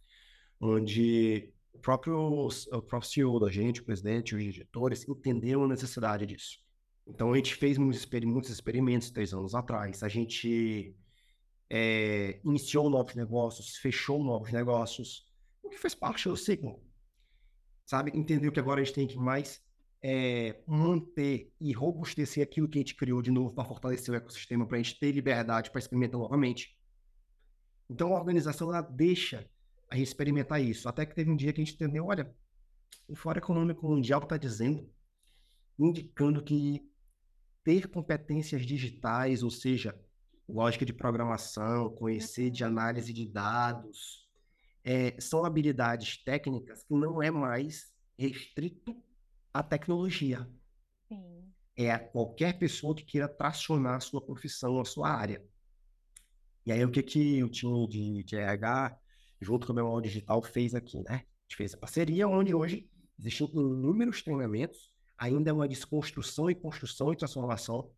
[0.61, 6.25] onde o próprio, o próprio CEO da gente, o presidente, os editores, entenderam a necessidade
[6.25, 6.59] disso.
[7.07, 10.03] Então, a gente fez muitos, muitos experimentos três anos atrás.
[10.03, 10.97] A gente
[11.69, 15.27] é, iniciou novos negócios, fechou novos negócios,
[15.63, 16.83] o que faz parte do ciclo.
[17.85, 18.13] Sabe?
[18.15, 19.63] Entendeu que agora a gente tem que mais
[20.03, 24.67] é, manter e robustecer aquilo que a gente criou de novo para fortalecer o ecossistema,
[24.67, 26.79] para a gente ter liberdade para experimentar novamente.
[27.91, 29.51] Então a organização ela deixa
[30.01, 30.89] a experimentar isso.
[30.89, 32.35] Até que teve um dia que a gente entendeu, olha,
[33.09, 34.91] o Fórum Econômico Mundial está dizendo,
[35.79, 36.83] indicando que
[37.63, 39.99] ter competências digitais, ou seja,
[40.49, 44.29] lógica de programação, conhecer de análise de dados,
[44.83, 48.95] é, são habilidades técnicas que não é mais restrito
[49.53, 50.49] à tecnologia.
[51.09, 51.53] Sim.
[51.77, 55.43] É a qualquer pessoa que queira tracionar a sua profissão, a sua área.
[56.67, 58.99] E aí, o que, que o time de, de RH,
[59.41, 61.15] junto com o Memória Digital, fez aqui, né?
[61.15, 66.55] A gente fez a parceria, onde hoje existem inúmeros treinamentos, ainda é uma desconstrução e
[66.55, 67.91] construção e transformação.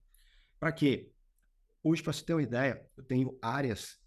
[0.59, 1.11] Para quê?
[1.83, 3.99] Hoje, para você ter uma ideia, eu tenho áreas.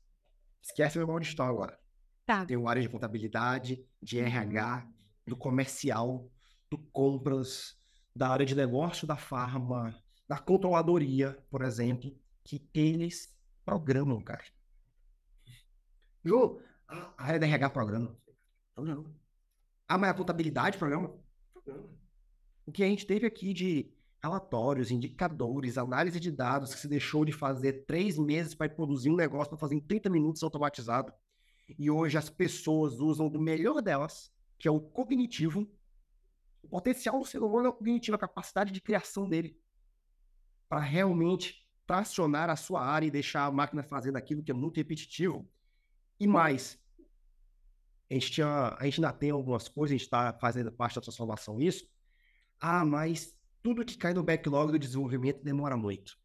[0.62, 1.80] Esquece o Memória Digital agora.
[2.26, 2.46] Tá.
[2.46, 4.88] Tenho área de contabilidade, de RH,
[5.26, 6.30] do comercial,
[6.70, 7.76] do compras,
[8.16, 9.96] da área de negócio da farma,
[10.28, 14.44] da controladoria, por exemplo, que eles programam, cara.
[16.24, 16.60] Ju,
[16.90, 18.18] a área da RH programa.
[18.74, 19.06] Programa.
[19.88, 21.14] A contabilidade programa?
[21.54, 21.90] Programa.
[22.66, 27.24] O que a gente teve aqui de relatórios, indicadores, análise de dados que se deixou
[27.24, 31.14] de fazer três meses para produzir um negócio para fazer em 30 minutos automatizado.
[31.78, 35.68] E hoje as pessoas usam do melhor delas, que é o cognitivo.
[36.62, 39.58] O potencial do ser humano é o cognitivo, a capacidade de criação dele.
[40.68, 44.78] Para realmente tracionar a sua área e deixar a máquina fazendo aquilo que é muito
[44.78, 45.48] repetitivo.
[46.20, 46.78] E mais,
[48.10, 51.02] a gente, tinha, a gente ainda tem algumas coisas, a gente está fazendo parte da
[51.02, 51.88] transformação isso.
[52.60, 56.18] Ah, mas tudo que cai no backlog do desenvolvimento demora muito.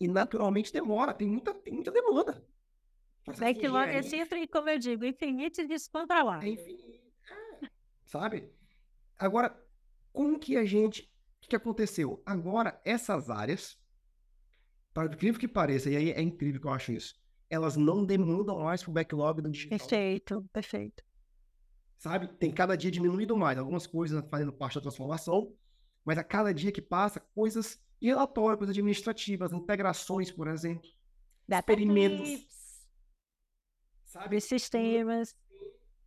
[0.00, 2.44] E naturalmente demora, tem muita, tem muita demanda.
[3.38, 6.44] backlog é sempre, como eu digo, infinito e descontrolado.
[6.44, 7.12] É infinito.
[7.62, 7.70] É.
[8.06, 8.50] Sabe?
[9.18, 9.56] Agora,
[10.12, 11.10] como que a gente.
[11.44, 12.22] O que aconteceu?
[12.24, 13.76] Agora, essas áreas
[14.92, 17.14] para incrível que pareça, e aí é incrível que eu acho isso,
[17.52, 19.78] elas não demandam mais pro backlog do digital.
[19.78, 21.04] Perfeito, perfeito.
[21.98, 22.26] Sabe?
[22.26, 25.54] Tem cada dia diminuído mais, algumas coisas fazendo parte da transformação,
[26.02, 30.88] mas a cada dia que passa, coisas relatórios, coisas administrativas, integrações, por exemplo.
[31.46, 32.46] Data experimentos.
[34.06, 34.40] Sabe?
[34.40, 35.36] Sistemas.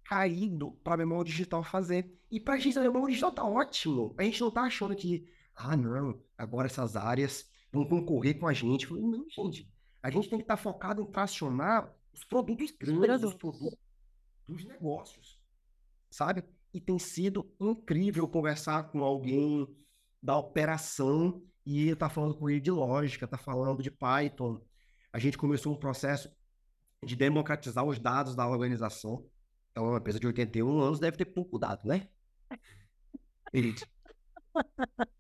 [0.04, 2.12] Caído para a memória digital fazer.
[2.32, 4.16] E para a gente, a memória digital tá ótimo.
[4.18, 8.54] A gente não tá achando que, ah, não, agora essas áreas vão concorrer com a
[8.54, 8.88] gente.
[8.88, 9.72] Falei, não, gente,
[10.06, 13.80] a gente tem que estar focado em tracionar os produtos grandes, os produtos
[14.48, 15.42] dos negócios,
[16.12, 16.44] sabe?
[16.72, 19.68] E tem sido incrível conversar com alguém
[20.22, 24.62] da operação e tá falando com ele de lógica, tá falando de Python.
[25.12, 26.32] A gente começou um processo
[27.04, 29.28] de democratizar os dados da organização.
[29.72, 32.08] Então, uma empresa de 81 anos deve ter pouco dado, né?
[33.52, 33.84] Elite.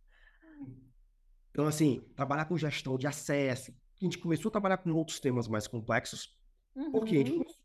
[1.49, 3.73] Então, assim, trabalhar com gestão de acesso.
[4.01, 6.38] A gente começou a trabalhar com outros temas mais complexos,
[6.75, 6.91] uhum.
[6.91, 7.63] porque a gente começou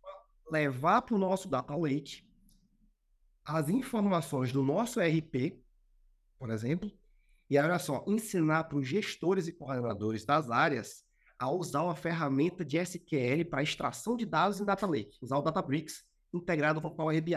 [0.48, 2.24] a levar para o nosso data lake
[3.44, 5.60] as informações do nosso RP,
[6.38, 6.90] por exemplo,
[7.48, 11.04] e olha só, ensinar para os gestores e coordenadores das áreas
[11.36, 15.42] a usar uma ferramenta de SQL para extração de dados em Data Lake, usar o
[15.42, 17.34] Databricks integrado com o Power BI.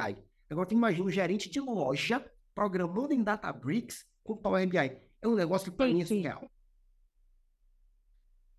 [0.49, 4.77] Agora, tu imagina um gerente de loja programando em Databricks com Power BI.
[5.21, 6.47] É um negócio que para mim é surreal.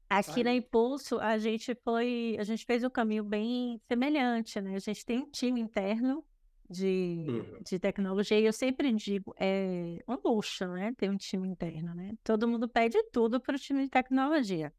[0.08, 4.76] Aqui na Impulso, a gente foi, a gente fez um caminho bem semelhante, né?
[4.76, 6.24] A gente tem um time interno
[6.68, 7.62] de, uhum.
[7.62, 10.92] de tecnologia e eu sempre digo, é um luxo, né?
[10.96, 12.12] Ter um time interno, né?
[12.22, 14.72] Todo mundo pede tudo para o time de tecnologia.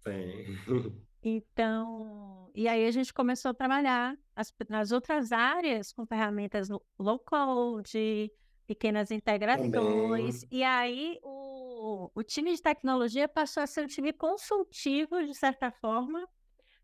[0.00, 0.56] Sim.
[1.26, 7.18] Então, e aí a gente começou a trabalhar as, nas outras áreas com ferramentas low
[7.18, 8.30] code,
[8.66, 10.40] pequenas integrações.
[10.40, 10.48] Também.
[10.50, 15.70] E aí o, o time de tecnologia passou a ser um time consultivo, de certa
[15.70, 16.28] forma,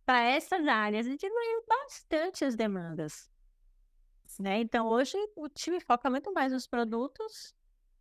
[0.04, 3.30] para essas áreas e diminuiu bastante as demandas.
[4.38, 4.60] Né?
[4.60, 7.54] Então, hoje o time foca muito mais nos produtos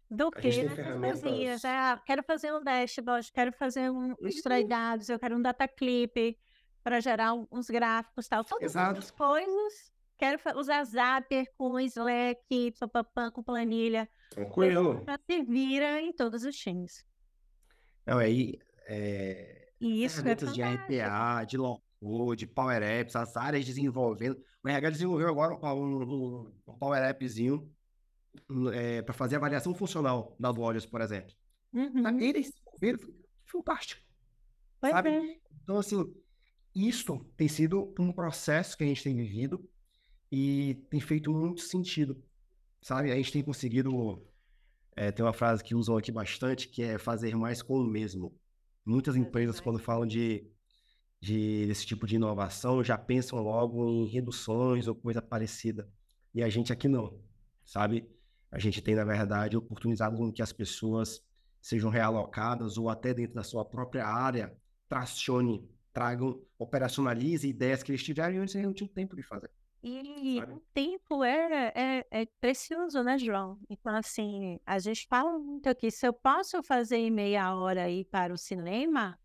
[0.09, 1.63] do que nas coisinhas.
[1.63, 4.69] É, ah, quero fazer um dashboard, quero fazer um extrair uhum.
[4.69, 6.37] dados, eu quero um data clip
[6.83, 8.43] para gerar uns gráficos tal.
[8.43, 8.99] Todas Exato.
[8.99, 9.93] essas coisas.
[10.19, 14.07] Quero usar Zapier com Slack, papapam, com planilha.
[14.29, 15.05] Tranquilo.
[15.05, 17.05] Para se vira em todos os times.
[18.05, 18.59] Não, aí.
[18.85, 19.69] É...
[19.79, 24.37] Isso é de RPA, de low code, Power Apps, as áreas desenvolvendo.
[24.61, 27.73] O RH desenvolveu agora um, um, Power Appzinho
[28.73, 31.33] é, para fazer avaliação funcional das lojas, por exemplo.
[31.71, 32.19] Uhum.
[32.19, 33.13] Eles desenvolveram,
[33.45, 34.01] fantástico.
[34.81, 35.09] Pois sabe?
[35.11, 35.39] É.
[35.63, 36.13] Então, assim,
[36.75, 39.65] isso tem sido um processo que a gente tem vivido
[40.31, 42.21] e tem feito muito sentido,
[42.81, 43.11] sabe?
[43.11, 44.25] A gente tem conseguido.
[44.95, 48.37] É, tem uma frase que usam aqui bastante que é fazer mais com o mesmo.
[48.85, 50.45] Muitas empresas, quando falam de,
[51.21, 55.89] de desse tipo de inovação, já pensam logo em reduções ou coisa parecida.
[56.33, 57.19] E a gente aqui não,
[57.65, 58.09] sabe?
[58.51, 61.21] A gente tem, na verdade, oportunizado com que as pessoas
[61.61, 64.55] sejam realocadas ou até dentro da sua própria área,
[64.87, 69.51] tracione, tragam, operacionalize ideias que eles tiveram e eles não tinham tempo de fazer.
[69.81, 73.57] E o tempo é, é, é, precioso, né, João?
[73.69, 78.03] Então, assim, a gente fala muito aqui, se eu posso fazer em meia hora aí
[78.03, 79.17] para o cinema,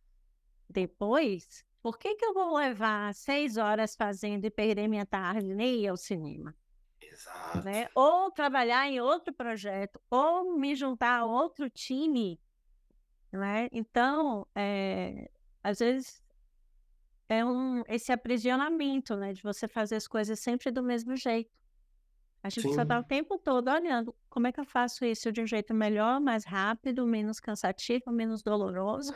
[0.68, 5.80] depois, por que que eu vou levar seis horas fazendo e perder minha tarde nem
[5.80, 6.54] ir ao cinema?
[7.00, 7.64] Exato.
[7.64, 7.88] Né?
[7.94, 12.40] Ou trabalhar em outro projeto, ou me juntar a outro time,
[13.32, 13.68] né?
[13.72, 15.30] Então, é,
[15.62, 16.23] às vezes
[17.34, 19.32] é um, esse aprisionamento, né?
[19.32, 21.50] De você fazer as coisas sempre do mesmo jeito.
[22.42, 22.74] A gente Sim.
[22.74, 25.72] só tá o tempo todo olhando como é que eu faço isso de um jeito
[25.72, 29.14] melhor, mais rápido, menos cansativo, menos doloroso.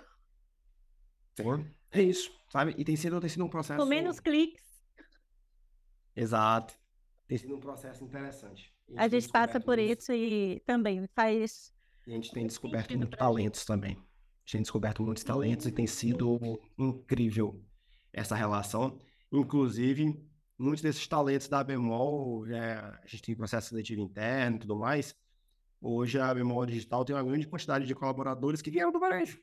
[1.91, 2.75] É isso, sabe?
[2.77, 3.79] E tem sido, tem sido um processo.
[3.79, 4.83] Com menos cliques.
[6.17, 6.75] Exato.
[7.27, 8.75] Tem sido um processo interessante.
[8.89, 11.73] A gente, a gente passa por isso e também faz.
[12.07, 13.93] E a gente tem descoberto muitos talentos também.
[13.93, 16.41] A gente tem descoberto muitos talentos e tem sido
[16.79, 17.63] incrível
[18.13, 18.99] essa relação.
[19.31, 20.19] Inclusive,
[20.59, 25.15] muitos desses talentos da Bemol, é, a gente tem processo seletivo interno e tudo mais.
[25.81, 29.41] Hoje a Bemol Digital tem uma grande quantidade de colaboradores que vieram do varejo.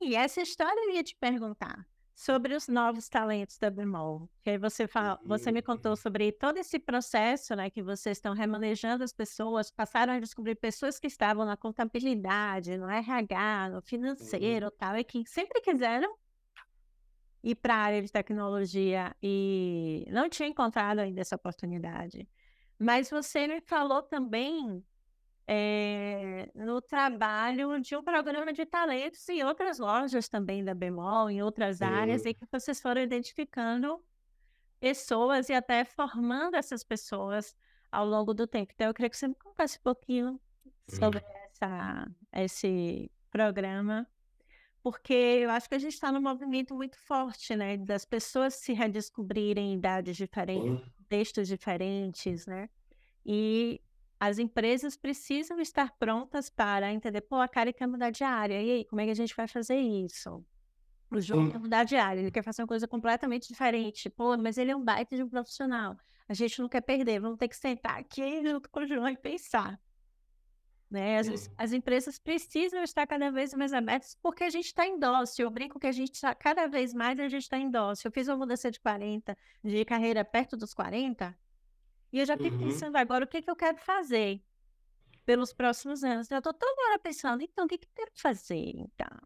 [0.00, 4.28] E essa história eu ia te perguntar sobre os novos talentos da Bemol.
[4.42, 5.96] Que aí você fala, você me contou uhum.
[5.96, 10.98] sobre todo esse processo, né, que vocês estão remanejando as pessoas, passaram a descobrir pessoas
[10.98, 14.72] que estavam na contabilidade, no RH, no financeiro, uhum.
[14.78, 16.14] tal, e que sempre quiseram
[17.42, 22.28] ir para a área de tecnologia e não tinha encontrado ainda essa oportunidade.
[22.78, 24.84] Mas você me falou também
[25.46, 31.42] é, no trabalho de um programa de talentos em outras lojas também da Bemol, em
[31.42, 34.02] outras áreas, e que vocês foram identificando
[34.80, 37.54] pessoas e até formando essas pessoas
[37.90, 38.72] ao longo do tempo.
[38.74, 40.40] Então, eu queria que você me contasse um pouquinho
[40.88, 41.22] sobre
[41.52, 44.06] essa, esse programa
[44.86, 47.76] porque eu acho que a gente está num movimento muito forte, né?
[47.76, 52.70] Das pessoas se redescobrirem em idades diferentes, textos diferentes, né?
[53.24, 53.80] E
[54.20, 58.70] as empresas precisam estar prontas para entender, pô, a cara quer mudar de área, e
[58.70, 60.46] aí, como é que a gente vai fazer isso?
[61.10, 64.08] O João quer mudar de área, ele quer fazer uma coisa completamente diferente.
[64.08, 65.96] Pô, mas ele é um baita de um profissional.
[66.28, 69.16] A gente não quer perder, vamos ter que sentar aqui junto com o João e
[69.16, 69.80] pensar.
[70.88, 71.18] Né?
[71.18, 75.46] As, as, empresas precisam estar cada vez mais abertas porque a gente está em dócil.
[75.46, 78.08] Eu brinco que a gente está cada vez mais a gente está em dócil.
[78.08, 81.36] Eu fiz uma mudança de 40 de carreira perto dos 40
[82.12, 82.68] e eu já fico uhum.
[82.68, 84.40] pensando agora o que, que eu quero fazer
[85.24, 86.30] pelos próximos anos.
[86.30, 89.18] Eu estou toda hora pensando, então, o que, que eu quero fazer, então?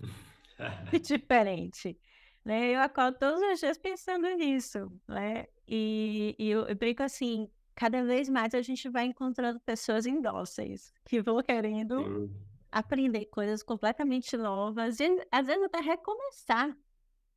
[1.02, 1.98] Diferente.
[2.44, 2.74] Né?
[2.74, 5.46] Eu acordo todos os dias pensando nisso, né?
[5.66, 10.92] E, e eu, eu brinco assim, cada vez mais a gente vai encontrando pessoas indóceis
[11.04, 12.30] que vão querendo
[12.70, 16.76] aprender coisas completamente novas e às vezes até recomeçar.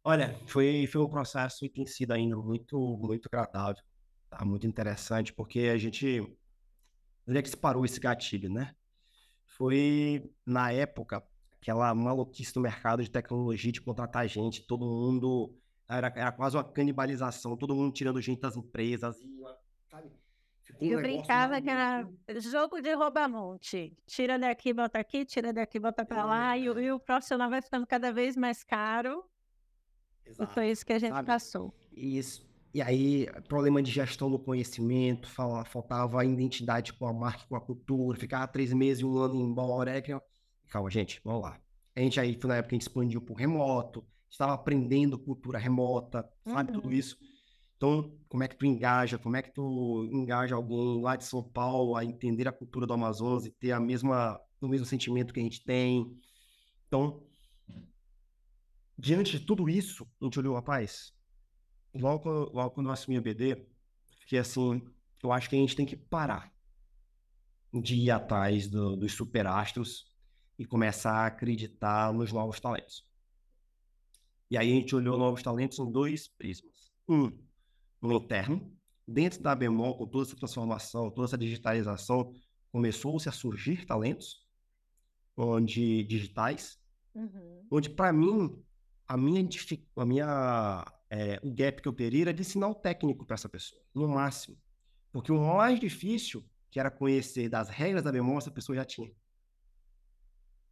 [0.04, 3.84] Olha, foi, foi um processo e tem sido ainda muito, muito agradável,
[4.30, 4.46] tá?
[4.46, 6.22] Muito interessante, porque a gente.
[7.28, 8.76] Onde é que se parou esse gatilho, né?
[9.46, 11.24] Foi na época
[11.60, 15.58] aquela maluquice do mercado de tecnologia de contratar gente, todo mundo.
[15.90, 19.28] Era, era quase uma canibalização, todo mundo tirando gente das empresas, e,
[19.90, 20.12] sabe?
[20.82, 22.08] Um eu brincava que era
[22.40, 23.96] jogo de rouba-monte.
[24.06, 26.58] Tira daqui, bota aqui, tira daqui, bota para lá.
[26.58, 29.24] E, e, o profissional vai ficando cada vez mais caro.
[30.26, 30.52] Exato.
[30.52, 31.28] E foi isso que a gente Sabe?
[31.28, 31.74] passou.
[31.94, 32.46] Isso.
[32.74, 37.62] E aí, problema de gestão do conhecimento, faltava a identidade com a marca, com a
[37.62, 39.92] cultura, ficava três meses, um ano embora.
[39.92, 40.12] É que...
[40.70, 41.58] Calma, gente, vamos lá.
[41.96, 46.74] A gente aí, na época, a gente expandiu o remoto, estava aprendendo cultura remota, sabe,
[46.74, 46.82] uhum.
[46.82, 47.18] tudo isso.
[47.78, 51.44] Então, como é que tu engaja, como é que tu engaja alguém lá de São
[51.44, 55.40] Paulo a entender a cultura do Amazonas e ter a mesma, o mesmo sentimento que
[55.40, 56.18] a gente tem.
[56.88, 57.22] Então,
[58.98, 61.14] diante de tudo isso, a gente olhou, rapaz,
[61.94, 63.68] logo, logo quando eu assumi a BD,
[64.22, 64.82] fiquei assim,
[65.22, 66.54] eu acho que a gente tem que parar
[67.74, 70.06] de ir atrás do, dos superastros
[70.58, 73.04] e começar a acreditar nos novos talentos.
[74.50, 76.92] E aí a gente olhou novos talentos em dois prismas.
[77.10, 77.32] Um,
[78.14, 78.72] interno,
[79.08, 82.34] dentro da Bemol, com toda essa transformação, toda essa digitalização,
[82.72, 84.46] começou-se a surgir talentos
[85.38, 86.80] onde digitais,
[87.14, 87.68] uhum.
[87.70, 88.62] onde para mim
[89.08, 89.48] a minha
[89.96, 93.82] a minha é, o gap que eu teria era de sinal técnico para essa pessoa,
[93.94, 94.58] no máximo,
[95.12, 99.10] porque o mais difícil que era conhecer das regras da Bemol, essa pessoa já tinha.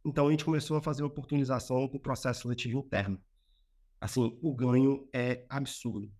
[0.04, 3.18] Então a gente começou a fazer oportunização com o processo seletivo interno.
[3.98, 6.12] Assim, o ganho é absurdo,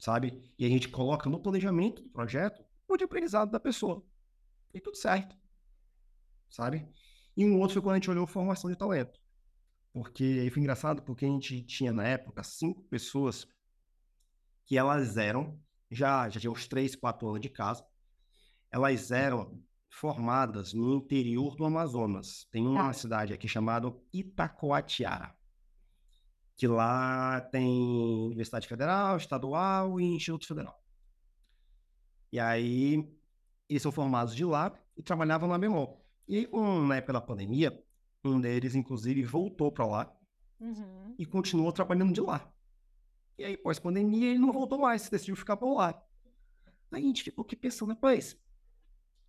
[0.00, 0.42] sabe?
[0.58, 4.04] E a gente coloca no planejamento do projeto o de aprendizado da pessoa.
[4.74, 5.36] E tudo certo,
[6.48, 6.88] sabe?
[7.36, 9.20] E um outro foi quando a gente olhou formação de talento.
[9.92, 13.46] Porque aí foi engraçado, porque a gente tinha na época cinco pessoas
[14.64, 17.84] que elas eram, já, já tinham uns três, quatro anos de casa,
[18.70, 22.46] elas eram formadas no interior do Amazonas.
[22.52, 22.92] Tem uma tá.
[22.92, 25.36] cidade aqui chamada Itacoatiara,
[26.60, 30.78] que lá tem Universidade Federal, Estadual e Instituto Federal.
[32.30, 33.10] E aí,
[33.66, 36.04] eles são formados de lá e trabalhavam na Bemol.
[36.28, 37.82] E um, na época da pandemia,
[38.22, 40.14] um deles, inclusive, voltou para lá
[40.60, 41.14] uhum.
[41.18, 42.52] e continuou trabalhando de lá.
[43.38, 45.98] E aí, pós-pandemia, ele não voltou mais, decidiu ficar por lá.
[46.92, 48.38] Aí a gente ficou aqui pensando, rapaz,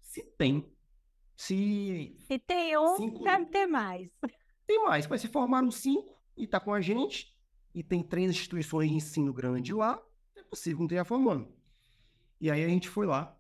[0.02, 0.70] se tem.
[1.38, 2.14] Se.
[2.28, 3.24] Se tem um, cinco...
[3.24, 4.12] deve ter mais.
[4.68, 7.36] Tem mais, mas se formaram cinco e tá com a gente,
[7.74, 10.02] e tem três instituições de ensino grande lá,
[10.36, 11.54] é possível não ter a formando.
[12.40, 13.38] E aí a gente foi lá,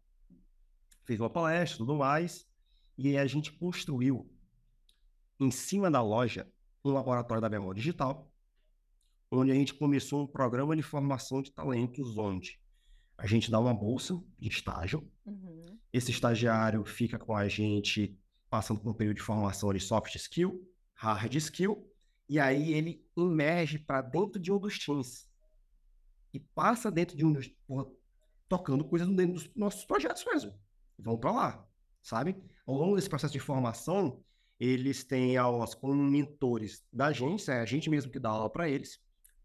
[1.03, 2.47] fez uma palestra tudo mais,
[2.97, 4.29] e aí a gente construiu,
[5.39, 6.51] em cima da loja,
[6.85, 8.31] um laboratório da memória digital,
[9.31, 12.59] onde a gente começou um programa de formação de talentos, onde
[13.17, 15.09] a gente dá uma bolsa de estágio.
[15.25, 15.79] Uhum.
[15.93, 18.17] Esse estagiário fica com a gente
[18.49, 21.90] passando por um período de formação de soft skill, hard skill,
[22.31, 25.29] e aí ele emerge para dentro de um dos times
[26.33, 27.85] e passa dentro de um dos porra,
[28.47, 30.53] tocando coisas dentro dos nossos projetos mesmo.
[30.97, 31.67] Vão para lá,
[32.01, 32.41] sabe?
[32.65, 34.23] Ao longo desse processo de formação,
[34.59, 38.69] eles têm aulas com mentores da agência, é a gente mesmo que dá aula para
[38.69, 38.99] eles,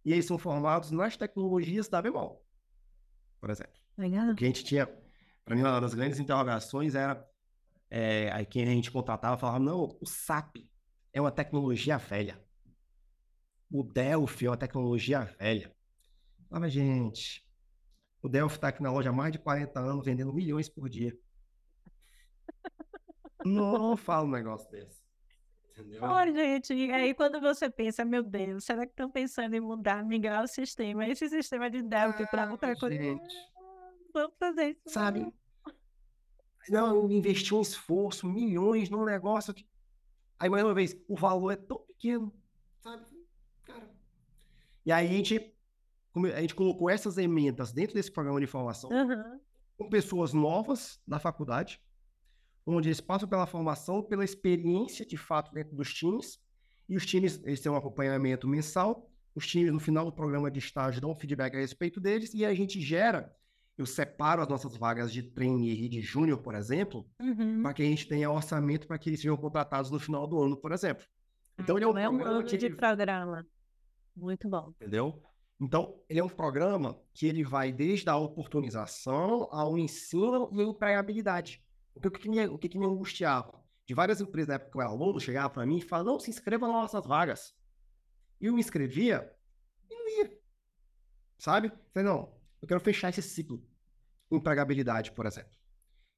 [0.04, 2.46] e eles são formados nas tecnologias da Bemol
[3.46, 3.74] por exemplo.
[3.96, 4.30] Legal.
[4.30, 4.86] O que a gente tinha,
[5.44, 7.24] para mim, uma das grandes interrogações era
[7.88, 10.56] é, aí quem a gente contratava falava: não, o SAP
[11.12, 12.44] é uma tecnologia velha.
[13.70, 15.74] O Delphi é uma tecnologia velha.
[16.48, 17.44] Fala, gente,
[18.22, 21.16] o Delphi está aqui na loja há mais de 40 anos, vendendo milhões por dia.
[23.44, 25.04] não, fala um negócio desse.
[25.70, 26.02] Entendeu?
[26.02, 30.04] Olha, gente, e aí quando você pensa, meu Deus, será que estão pensando em mudar,
[30.04, 31.06] migrar o sistema?
[31.06, 32.96] Esse sistema de Delta ah, para outra coisa.
[32.96, 33.34] Gente.
[34.14, 34.80] Vamos fazer isso.
[34.86, 35.32] Sabe?
[36.68, 39.68] Não, investir um esforço, milhões num negócio que.
[40.38, 42.34] Aí, mais uma vez, o valor é tão pequeno,
[42.80, 43.15] sabe?
[44.86, 45.54] E aí a gente,
[46.34, 49.40] a gente colocou essas emendas dentro desse programa de formação uhum.
[49.76, 51.80] com pessoas novas da faculdade
[52.66, 56.40] onde eles passam pela formação, pela experiência de fato dentro dos times,
[56.88, 60.58] e os times eles têm um acompanhamento mensal, os times no final do programa de
[60.58, 63.32] estágio dão um feedback a respeito deles, e a gente gera,
[63.78, 67.62] eu separo as nossas vagas de trainee e de júnior, por exemplo, uhum.
[67.62, 70.56] para que a gente tenha orçamento para que eles sejam contratados no final do ano,
[70.56, 71.04] por exemplo.
[71.58, 72.56] Então, ele é um, é um ano que...
[72.56, 73.46] de programa.
[74.16, 74.70] Muito bom.
[74.70, 75.22] Entendeu?
[75.60, 81.64] Então, ele é um programa que ele vai desde a oportunização ao ensino e empregabilidade.
[81.94, 83.64] O que, me, o que, que me angustiava?
[83.86, 86.20] De várias empresas da época que eu era aluno, chegava para mim e falava, não,
[86.20, 87.54] se inscreva nas nossas vagas.
[88.40, 89.32] E eu me inscrevia
[89.88, 90.38] e não ia.
[91.38, 91.72] Sabe?
[91.94, 93.64] Falei, não, eu quero fechar esse ciclo.
[94.30, 95.56] Empregabilidade, por exemplo.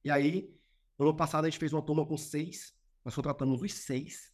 [0.03, 0.53] E aí,
[0.97, 2.75] no ano passado a gente fez uma turma com seis,
[3.05, 4.33] nós contratamos os seis.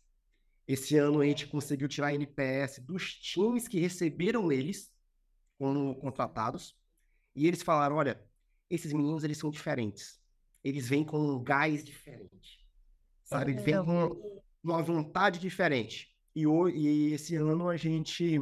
[0.68, 4.92] Esse ano a gente conseguiu tirar a NPS dos times que receberam eles
[5.58, 6.76] como contratados.
[7.36, 8.20] E eles falaram, olha,
[8.70, 10.20] esses meninos eles são diferentes
[10.66, 12.66] eles vêm com um gás diferente.
[13.24, 13.52] Sabe?
[13.52, 16.10] Eles vêm com uma vontade diferente.
[16.36, 18.42] E, e esse ano a gente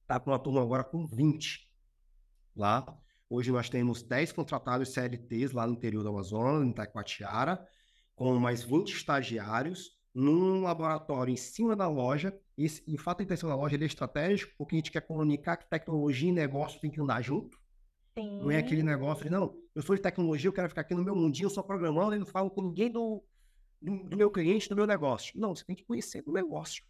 [0.00, 1.70] está com uma turma agora com 20
[2.56, 2.98] lá.
[3.28, 7.68] Hoje nós temos 10 contratados CLTs lá no interior do Amazonas, em Taquatiara,
[8.16, 12.36] com mais 20 estagiários num laboratório em cima da loja.
[12.56, 15.00] E, e o fato de ter sido na loja é estratégico, porque a gente quer
[15.00, 17.58] comunicar que tecnologia e negócio tem que andar junto.
[18.18, 18.40] Sim.
[18.40, 21.04] Não é aquele negócio de, não, eu sou de tecnologia, eu quero ficar aqui no
[21.04, 23.22] meu mundinho só programando e não falo com ninguém do,
[23.80, 25.38] do, do meu cliente, do meu negócio.
[25.38, 26.84] Não, você tem que conhecer o negócio.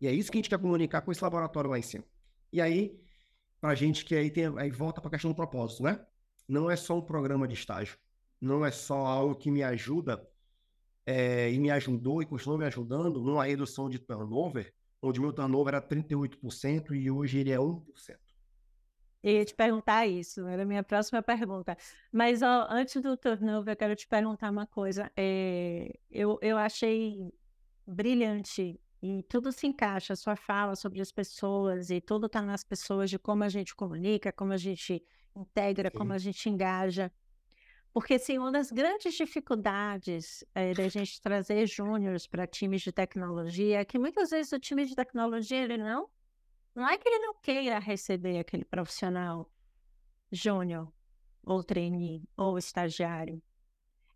[0.00, 2.04] E é isso que a gente quer comunicar com esse laboratório lá em cima.
[2.52, 2.98] E aí,
[3.60, 6.04] para gente que aí, tem, aí volta para a questão do propósito, né?
[6.48, 7.98] Não é só um programa de estágio.
[8.40, 10.26] Não é só algo que me ajuda
[11.06, 15.74] é, e me ajudou e continua me ajudando numa redução de turnover, onde meu turnover
[15.74, 18.18] era 38% e hoje ele é 1%.
[19.22, 21.76] Eu ia te perguntar isso, era a minha próxima pergunta.
[22.12, 25.10] Mas ó, antes do turnover, eu quero te perguntar uma coisa.
[25.16, 27.32] É, eu, eu achei
[27.86, 32.64] brilhante e tudo se encaixa, a sua fala sobre as pessoas e tudo está nas
[32.64, 35.02] pessoas de como a gente comunica, como a gente
[35.34, 35.98] integra, Sim.
[35.98, 37.12] como a gente engaja.
[37.96, 43.80] Porque, assim, uma das grandes dificuldades é, da gente trazer júniores para times de tecnologia
[43.80, 46.06] é que muitas vezes o time de tecnologia, ele não
[46.74, 49.50] não é que ele não queira receber aquele profissional
[50.30, 50.92] júnior,
[51.42, 53.42] ou trainee, ou estagiário.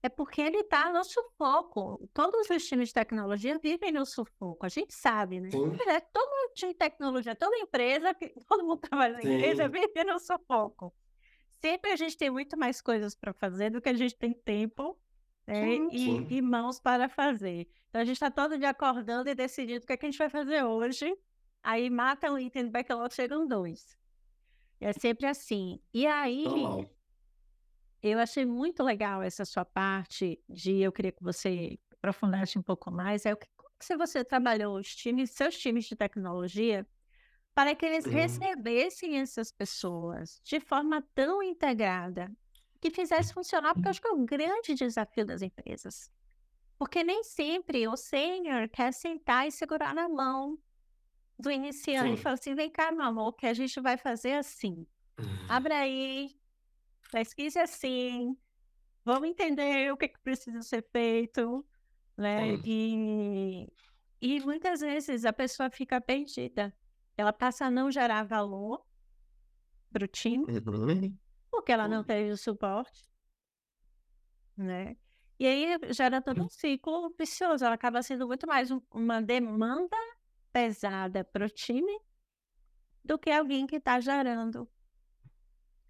[0.02, 2.06] É porque ele está no sufoco.
[2.12, 4.66] Todos os times de tecnologia vivem no sufoco.
[4.66, 5.48] A gente sabe, né?
[6.12, 8.14] Todo time de tecnologia, toda empresa,
[8.46, 10.92] todo mundo trabalha na empresa, vive no sufoco.
[11.60, 14.98] Sempre a gente tem muito mais coisas para fazer do que a gente tem tempo
[15.46, 15.76] né?
[15.92, 17.68] e, e, mãos para fazer.
[17.88, 20.18] Então a gente está todo dia acordando e decidindo o que, é que a gente
[20.18, 21.14] vai fazer hoje
[21.62, 23.96] Aí mata um item do backlog, chegam dois.
[24.80, 25.78] É sempre assim.
[25.92, 26.44] E aí,
[28.02, 32.90] eu achei muito legal essa sua parte de eu queria que você aprofundasse um pouco
[32.90, 33.26] mais.
[33.26, 33.46] É o que,
[33.80, 36.86] se você trabalhou os times, seus times de tecnologia,
[37.60, 38.12] para que eles uhum.
[38.12, 42.32] recebessem essas pessoas de forma tão integrada
[42.80, 46.10] que fizesse funcionar, porque eu acho que é um grande desafio das empresas.
[46.78, 50.58] Porque nem sempre o sênior quer sentar e segurar na mão
[51.38, 52.16] do iniciante.
[52.16, 52.22] Sim.
[52.22, 54.86] Fala assim: vem cá, meu amor, que a gente vai fazer assim.
[55.18, 55.46] Uhum.
[55.46, 56.30] Abre aí,
[57.12, 58.34] pesquise assim,
[59.04, 61.62] vamos entender o que, que precisa ser feito,
[62.16, 62.52] né?
[62.52, 62.62] Uhum.
[62.64, 63.72] E,
[64.18, 66.74] e muitas vezes a pessoa fica perdida.
[67.20, 68.84] Ela passa a não gerar valor
[69.92, 71.18] para o time, uhum.
[71.50, 73.02] porque ela não teve o suporte,
[74.56, 74.96] né?
[75.38, 77.64] E aí gera todo um ciclo vicioso.
[77.64, 79.96] Ela acaba sendo muito mais um, uma demanda
[80.52, 81.98] pesada para o time
[83.04, 84.68] do que alguém que está gerando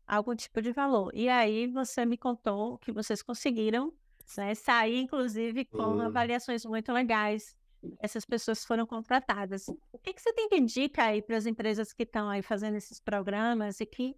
[0.07, 1.11] algum tipo de valor.
[1.15, 3.93] E aí você me contou que vocês conseguiram
[4.37, 6.01] né, sair, inclusive, com uhum.
[6.03, 7.57] avaliações muito legais.
[7.99, 9.69] Essas pessoas foram contratadas.
[9.93, 12.77] O que, que você tem de dica aí para as empresas que estão aí fazendo
[12.77, 14.15] esses programas e que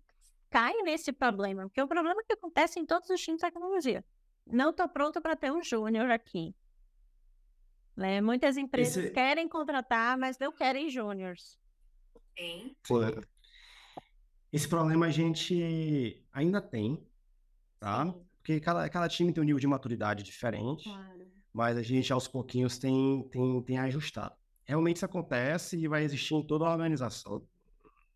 [0.50, 1.62] caem nesse problema?
[1.64, 4.04] Porque é um problema que acontece em todos os times de tecnologia.
[4.46, 6.54] Não estou pronto para ter um júnior aqui.
[7.96, 8.20] Né?
[8.20, 9.12] Muitas empresas Esse...
[9.12, 11.58] querem contratar, mas não querem júniores.
[12.36, 12.74] Sim.
[14.52, 17.06] Esse problema a gente ainda tem,
[17.78, 18.06] tá?
[18.06, 18.26] Sim.
[18.38, 21.22] Porque cada, cada time tem um nível de maturidade diferente, claro.
[21.53, 24.34] Mas a gente aos pouquinhos tem, tem, tem ajustado.
[24.64, 27.46] Realmente isso acontece e vai existir em toda a organização.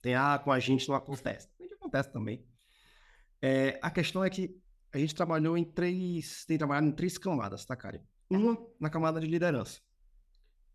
[0.00, 1.48] Tem, ah, com a gente não acontece.
[1.58, 2.44] A gente acontece também.
[3.42, 4.56] É, a questão é que
[4.92, 8.00] a gente trabalhou em três, tem trabalhado em três camadas, tá, Karen?
[8.28, 9.80] uma na camada de liderança.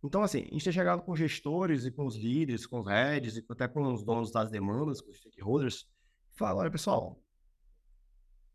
[0.04, 3.38] Então, assim, a gente tem chegado com gestores e com os líderes, com os heads
[3.38, 5.88] e até com os donos das demandas, com os stakeholders,
[6.34, 7.22] e fala, olha, pessoal,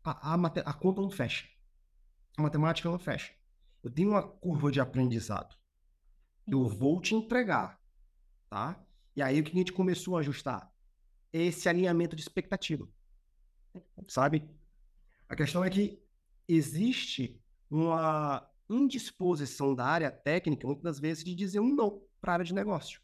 [0.03, 1.47] a, a, a conta não fecha.
[2.37, 3.33] A matemática não fecha.
[3.87, 5.55] Eu tenho uma curva de aprendizado.
[6.45, 7.81] Eu vou te entregar,
[8.49, 8.85] tá?
[9.15, 10.69] E aí o que a gente começou a ajustar?
[11.31, 12.85] Esse alinhamento de expectativa.
[14.05, 14.45] Sabe?
[15.29, 16.03] A questão é que
[16.49, 22.45] existe uma indisposição da área técnica, muitas vezes, de dizer um não para a área
[22.45, 22.99] de negócio.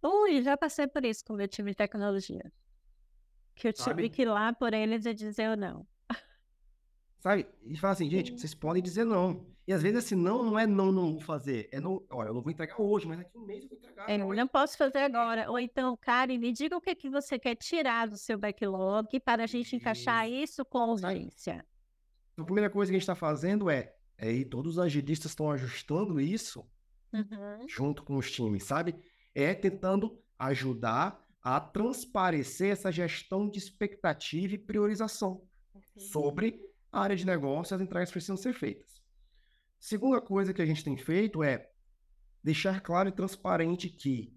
[0.00, 2.52] Ui, já passei por isso com o meu time de tecnologia.
[3.56, 4.10] Que eu tive Sabe?
[4.10, 5.84] que ir lá por eles e dizer o não.
[7.18, 7.48] Sabe?
[7.64, 9.57] E fala assim, gente, vocês podem dizer não.
[9.68, 11.68] E às vezes esse não não é não, não vou fazer.
[11.70, 14.08] É não, olha, eu não vou entregar hoje, mas daqui um mês eu vou entregar.
[14.08, 15.50] É, eu não posso fazer agora.
[15.50, 19.44] Ou então, Karen, me diga o que, que você quer tirar do seu backlog para
[19.44, 21.66] a gente encaixar isso com urgência.
[22.32, 25.30] Então, a primeira coisa que a gente está fazendo é é, e todos os agilistas
[25.30, 26.66] estão ajustando isso
[27.12, 27.68] uhum.
[27.68, 28.96] junto com os times, sabe?
[29.34, 35.82] É tentando ajudar a transparecer essa gestão de expectativa e priorização uhum.
[36.00, 36.60] sobre
[36.90, 38.97] a área de negócio e as entregas precisam ser feitas.
[39.78, 41.70] Segunda coisa que a gente tem feito é
[42.42, 44.32] deixar claro e transparente que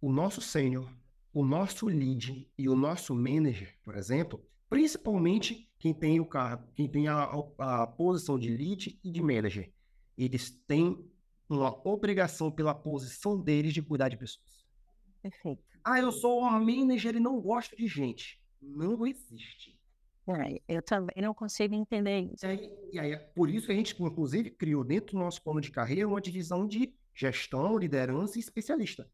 [0.00, 0.92] o nosso sênior,
[1.32, 6.88] o nosso lead e o nosso manager, por exemplo, principalmente quem tem o cargo, quem
[6.88, 7.24] tem a,
[7.58, 9.72] a, posição de lead e de manager,
[10.16, 11.04] eles têm
[11.48, 14.64] uma obrigação pela posição deles de cuidar de pessoas.
[15.20, 15.62] Perfeito.
[15.84, 18.40] Ah, eu sou um manager e não gosto de gente.
[18.60, 19.78] Não existe.
[20.28, 22.46] É, eu também não consigo entender isso.
[22.46, 25.60] E aí, e aí, por isso que a gente, inclusive, criou dentro do nosso plano
[25.60, 29.10] de carreira uma divisão de gestão, liderança e especialista.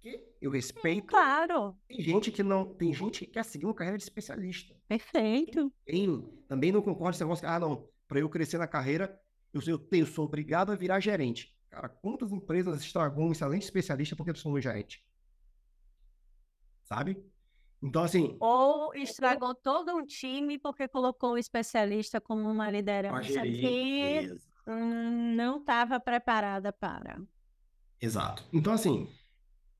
[0.00, 1.06] Que eu respeito.
[1.06, 1.76] Claro.
[1.88, 2.74] Tem gente que não.
[2.74, 4.74] Tem gente que quer seguir uma carreira de especialista.
[4.88, 5.72] Perfeito.
[5.84, 7.48] Tem, também não concordo com esse negócio.
[7.48, 7.88] Ah, não.
[8.06, 9.18] Para eu crescer na carreira,
[9.54, 11.56] eu, eu, eu sou obrigado a virar gerente.
[11.70, 15.02] Cara, quantas empresas estragam um excelente especialista porque eu sou um gerente?
[16.84, 17.24] Sabe?
[17.82, 18.36] Então, assim.
[18.38, 24.30] Ou estragou todo um time porque colocou o especialista como uma liderança que
[24.66, 27.20] não estava preparada para.
[28.00, 28.44] Exato.
[28.52, 29.08] Então, assim,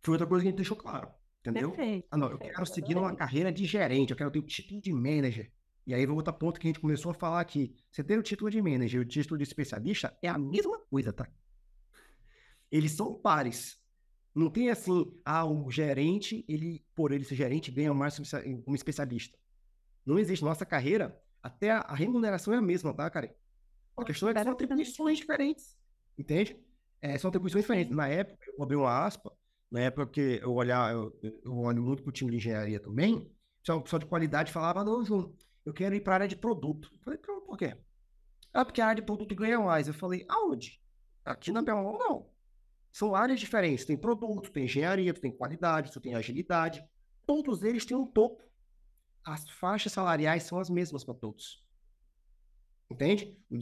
[0.02, 1.08] foi outra coisa que a gente deixou claro.
[1.40, 1.72] Entendeu?
[1.72, 4.80] Perfeito, ah, não, eu quero seguir uma carreira de gerente, eu quero ter o título
[4.80, 5.50] de manager.
[5.84, 7.74] E aí, outro ponto que a gente começou a falar aqui.
[7.90, 11.12] Você ter o título de manager e o título de especialista é a mesma coisa,
[11.12, 11.28] tá?
[12.70, 13.81] Eles são pares.
[14.34, 18.16] Não tem assim, ah, o gerente, ele, por ele ser gerente, ganha mais
[18.64, 19.38] como especialista.
[20.06, 20.44] Não existe.
[20.44, 23.34] Nossa carreira, até a, remuneração é a mesma, tá, cara?
[23.96, 25.76] A questão é que são atribuições diferentes.
[26.16, 26.56] Entende?
[27.00, 27.94] É, são atribuições diferentes.
[27.94, 29.30] Na época, eu vou abrir uma aspa,
[29.70, 33.30] na época que eu olhar, eu, eu olho muito para o time de engenharia também,
[33.68, 36.90] o pessoal de qualidade falava, não, João, eu quero ir para a área de produto.
[36.92, 37.76] Eu falei, por quê?
[38.52, 39.88] Ah, porque a área de produto ganha mais.
[39.88, 40.80] Eu falei, aonde?
[41.24, 42.31] Aqui na Belmont, não.
[42.92, 43.86] São áreas diferentes.
[43.86, 46.84] Tem produto, tem engenharia, tem qualidade, tem agilidade.
[47.26, 48.44] Todos eles têm um topo.
[49.24, 51.64] As faixas salariais são as mesmas para todos.
[52.90, 53.38] Entende?
[53.50, 53.56] O,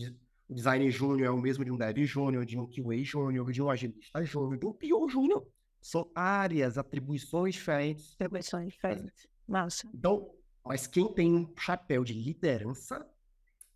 [0.49, 3.62] o design júnior é o mesmo de um dev júnior, de um QA júnior, de
[3.62, 5.47] um agilista júnior, de um PO júnior.
[5.81, 8.14] São áreas, atribuições diferentes.
[8.14, 9.28] Atribuições diferentes.
[9.47, 9.89] Massa.
[9.95, 13.09] Então, mas quem tem um chapéu de liderança,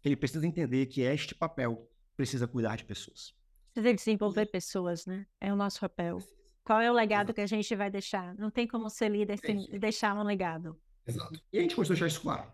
[0.05, 3.35] ele precisa entender que este papel precisa cuidar de pessoas.
[3.75, 5.27] Precisa desenvolver pessoas, né?
[5.41, 6.19] É o nosso papel.
[6.63, 7.35] Qual é o legado Exato.
[7.35, 8.35] que a gente vai deixar?
[8.37, 10.81] Não tem como ser líder sem deixar um legado.
[11.07, 11.39] Exato.
[11.53, 12.51] E a gente a deixar isso claro.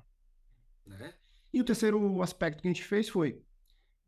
[0.87, 1.15] Né?
[1.53, 3.41] E o terceiro aspecto que a gente fez foi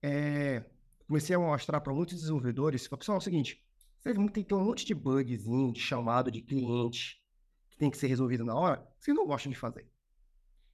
[0.02, 0.64] é,
[1.06, 3.62] comecei a mostrar para muitos desenvolvedores, pessoal, é o seguinte,
[4.00, 7.22] vocês tem, tem um monte de bugzinho, de chamado de cliente
[7.70, 9.86] que tem que ser resolvido na hora, vocês não gostam de fazer.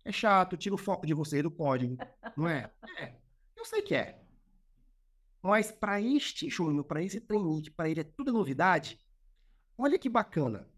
[0.05, 1.99] É chato, tira o foco de você do código,
[2.36, 2.72] não é?
[2.99, 3.14] É,
[3.57, 4.22] eu sei que é.
[5.43, 8.99] Mas para este Júnior, para esse trainee, para ele é tudo novidade,
[9.76, 10.68] olha que bacana.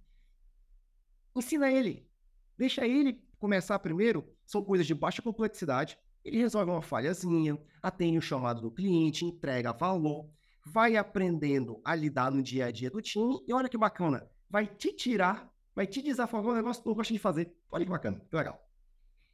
[1.34, 2.08] Ensina ele.
[2.56, 4.28] Deixa ele começar primeiro.
[4.44, 5.98] São coisas de baixa complexidade.
[6.22, 10.30] Ele resolve uma falhazinha, atende o chamado do cliente, entrega valor,
[10.66, 13.42] vai aprendendo a lidar no dia a dia do time.
[13.48, 14.30] E olha que bacana.
[14.48, 17.56] Vai te tirar, vai te desafogar um negócio que tu gosta de fazer.
[17.70, 18.62] Olha que bacana, que legal.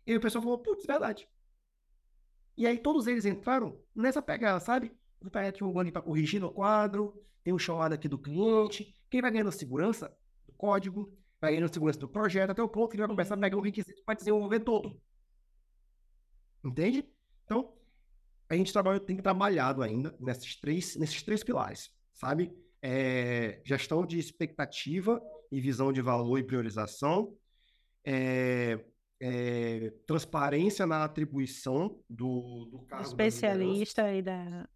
[0.07, 1.29] E o pessoal falou, putz, verdade.
[2.57, 4.97] E aí todos eles entraram nessa pegada, sabe?
[5.31, 8.95] Pegar aqui um ali para corrigir no quadro, tem um chamado aqui do cliente.
[9.11, 10.09] Quem vai ganhando segurança
[10.47, 13.39] do código, vai ganhando segurança do projeto, até o ponto que ele vai começar a
[13.39, 15.01] pegar um requisito para desenvolver todo.
[16.65, 17.05] Entende?
[17.45, 17.73] Então,
[18.49, 22.53] a gente trabalha, tem trabalhado ainda nesses três, nesses três pilares, sabe?
[22.83, 27.37] É, gestão de expectativa e visão de valor e priorização,
[28.05, 28.85] é,
[29.21, 33.07] é, transparência na atribuição do, do cargo.
[33.07, 34.69] Especialista e da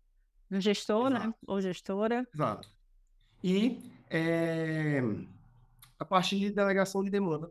[0.50, 1.16] do gestor, né?
[1.16, 1.28] Exato.
[1.28, 1.34] né?
[1.46, 2.28] Ou gestora.
[2.34, 2.68] Exato.
[3.42, 3.78] E
[4.10, 5.00] é,
[5.98, 7.50] a parte de delegação de demanda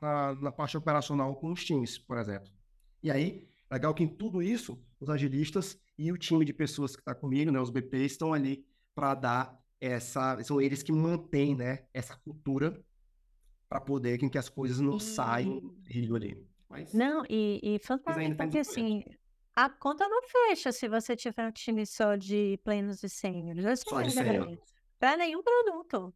[0.00, 2.50] na, na, parte operacional com os times, por exemplo.
[3.02, 7.00] E aí, legal que em tudo isso, os agilistas e o time de pessoas que
[7.00, 7.60] está comigo, né?
[7.60, 10.42] Os BPs estão ali para dar essa.
[10.42, 11.84] São eles que mantêm, né?
[11.94, 12.82] Essa cultura
[13.68, 16.46] para poder que as coisas não saiam do ali.
[16.68, 19.04] Mas, não, e, e fantástico, porque assim,
[19.54, 23.64] a conta não fecha se você tiver um time só de plenos e sêniores.
[23.64, 24.58] É só de sênior.
[24.98, 26.14] Para nenhum produto.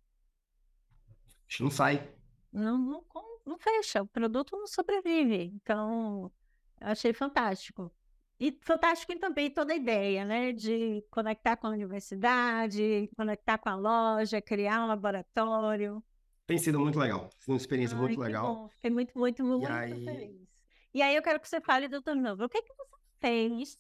[1.61, 2.09] Não sai.
[2.53, 3.05] Não, não,
[3.45, 4.03] não fecha.
[4.03, 5.53] O produto não sobrevive.
[5.55, 6.33] Então,
[6.81, 7.93] eu achei fantástico.
[8.39, 10.53] E fantástico também toda a ideia, né?
[10.53, 16.03] De conectar com a universidade, conectar com a loja, criar um laboratório.
[16.47, 17.31] Tem sido muito legal.
[17.39, 18.55] Sido uma experiência Ai, muito legal.
[18.55, 18.69] Bom.
[18.69, 20.05] Fiquei muito, muito, muito, aí...
[20.05, 20.47] feliz.
[20.95, 22.47] E aí eu quero que você fale do turnover.
[22.47, 23.79] O que, é que você fez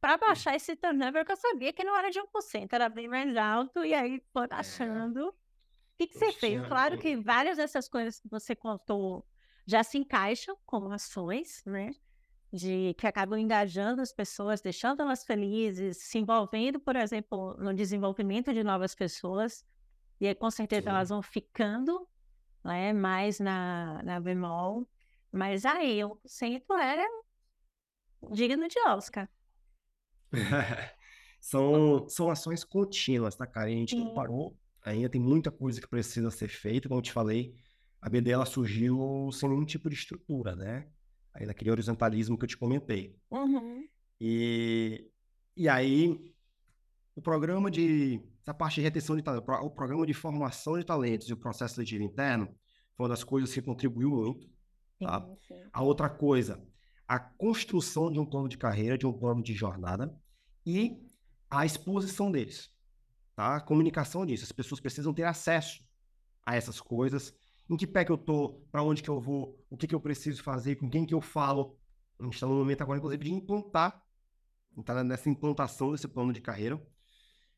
[0.00, 3.36] para baixar esse turnover que eu sabia que não era de 1%, era bem mais
[3.36, 5.28] alto, e aí foi baixando.
[5.28, 5.34] O
[5.98, 6.66] que, que você fez?
[6.66, 9.26] Claro que várias dessas coisas que você contou
[9.66, 11.90] já se encaixam como ações, né?
[12.52, 18.52] De que acabam engajando as pessoas, deixando elas felizes, se envolvendo, por exemplo, no desenvolvimento
[18.52, 19.64] de novas pessoas.
[20.20, 20.88] E aí, com certeza, Sim.
[20.90, 22.08] elas vão ficando
[22.64, 22.92] né?
[22.92, 24.88] Mais na, na bemol.
[25.30, 27.04] Mas aí, o centro era
[28.32, 29.28] digno de Oscar.
[31.40, 33.70] são, são ações contínuas, tá, cara?
[33.70, 34.56] E a gente não parou.
[34.84, 36.88] Ainda tem muita coisa que precisa ser feita.
[36.88, 37.54] Como eu te falei,
[38.00, 40.86] a BD ela surgiu sem nenhum tipo de estrutura, né?
[41.32, 43.16] Aí naquele horizontalismo que eu te comentei.
[43.30, 43.86] Uhum.
[44.20, 45.10] E,
[45.56, 46.34] e aí,
[47.14, 48.20] o programa de.
[48.42, 51.76] Essa parte de retenção de talento, o programa de formação de talentos e o processo
[51.76, 52.46] seletivo interno
[52.94, 54.46] foi uma das coisas que contribuiu muito.
[55.00, 55.20] Tá?
[55.20, 55.68] Sim, sim.
[55.72, 56.62] A outra coisa,
[57.06, 60.14] a construção de um plano de carreira, de um plano de jornada
[60.64, 61.00] e
[61.50, 62.70] a exposição deles.
[63.34, 63.56] Tá?
[63.56, 64.44] A comunicação disso.
[64.44, 65.84] As pessoas precisam ter acesso
[66.44, 67.34] a essas coisas.
[67.68, 70.00] Em que pé que eu tô, para onde que eu vou, o que que eu
[70.00, 71.78] preciso fazer, com quem que eu falo.
[72.18, 74.02] A gente está no momento agora, inclusive, de implantar,
[74.78, 76.80] está nessa implantação desse plano de carreira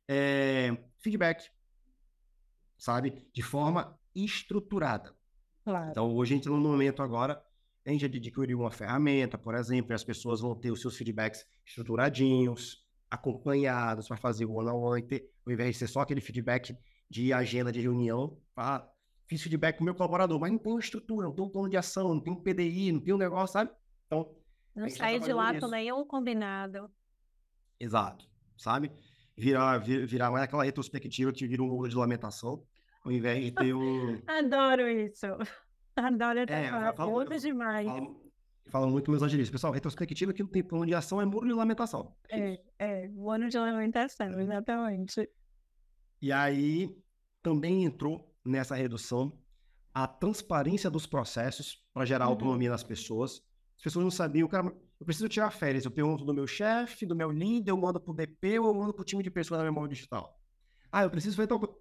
[0.08, 1.50] é, feedback,
[2.78, 3.28] sabe?
[3.32, 5.14] De forma estruturada.
[5.64, 5.90] Claro.
[5.90, 7.42] Então, hoje a gente está no momento agora,
[7.86, 11.44] a gente adquiriu uma ferramenta, por exemplo, e as pessoas vão ter os seus feedbacks
[11.64, 15.06] estruturadinhos, acompanhados, para fazer o one-on-one,
[15.46, 16.76] ao invés de ser só aquele feedback
[17.08, 18.86] de agenda de reunião, ah,
[19.26, 21.70] fiz feedback com o meu colaborador, mas não tem uma estrutura, não tem um plano
[21.70, 23.70] de ação, não tem um PDI, não tem um negócio, sabe?
[24.06, 24.34] Então.
[24.74, 26.90] Não sai tá de lá com nenhum combinado.
[27.80, 28.28] Exato,
[28.58, 28.92] sabe?
[29.36, 32.62] virar, virar mais aquela retrospectiva que vira um mundo de lamentação,
[33.04, 34.20] ao invés de ter um.
[34.26, 35.26] Adoro isso.
[35.96, 36.92] Adoro essa é.
[36.92, 37.88] Falo, muito demais.
[38.68, 39.52] Falo muito meus agilistas.
[39.52, 42.14] Pessoal, retrospectiva que não tem plano de ação é muro de lamentação.
[42.28, 45.28] É, é, muro de lamentação, exatamente.
[46.20, 46.94] E aí
[47.42, 49.32] também entrou nessa redução
[49.94, 52.32] a transparência dos processos para gerar uhum.
[52.32, 53.42] autonomia nas pessoas.
[53.78, 54.66] As pessoas não sabiam, cara,
[55.00, 55.84] eu preciso tirar férias.
[55.84, 58.92] Eu pergunto do meu chefe, do meu líder, eu mando pro DP ou eu mando
[58.92, 60.38] pro time de pessoas da memória digital.
[60.90, 61.74] Ah, eu preciso fazer tal coisa.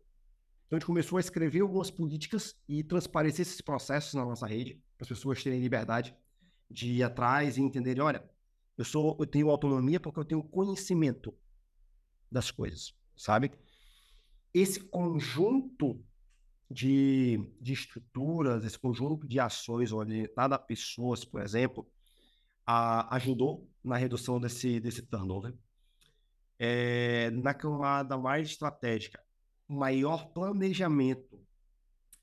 [0.66, 4.82] Então a gente começou a escrever algumas políticas e transparecer esses processos na nossa rede,
[4.98, 6.16] para as pessoas terem liberdade
[6.70, 8.28] de ir atrás e entenderem, olha,
[8.78, 11.34] eu sou, eu tenho autonomia porque eu tenho conhecimento
[12.32, 13.52] das coisas, sabe?
[14.54, 16.04] Esse conjunto
[16.70, 21.88] de, de estruturas, esse conjunto de ações orientadas a pessoas, por exemplo,
[22.66, 25.54] a, ajudou na redução desse, desse turnover.
[26.58, 29.22] É, na camada mais estratégica,
[29.68, 31.40] maior planejamento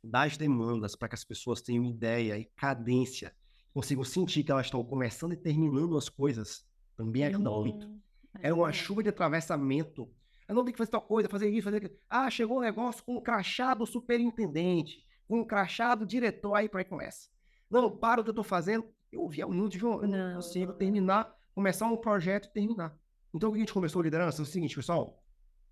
[0.02, 3.34] das demandas para que as pessoas tenham ideia e cadência,
[3.72, 6.64] consigam sentir que elas estão começando e terminando as coisas,
[6.96, 7.60] também ajuda uhum.
[7.60, 8.02] muito.
[8.40, 10.10] É uma chuva de atravessamento.
[10.48, 11.94] Eu não tenho que fazer tal coisa, fazer isso, fazer aquilo.
[12.08, 16.68] Ah, chegou um negócio com um crachá do superintendente, com um crachá do diretor, aí
[16.68, 17.28] para aí começa.
[17.70, 21.34] Não, para o que eu estou fazendo, eu via muito de eu não consigo terminar,
[21.54, 22.96] começar um projeto e terminar.
[23.34, 25.22] Então, o que a gente começou a liderança é o seguinte, pessoal,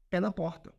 [0.09, 0.75] pé na porta.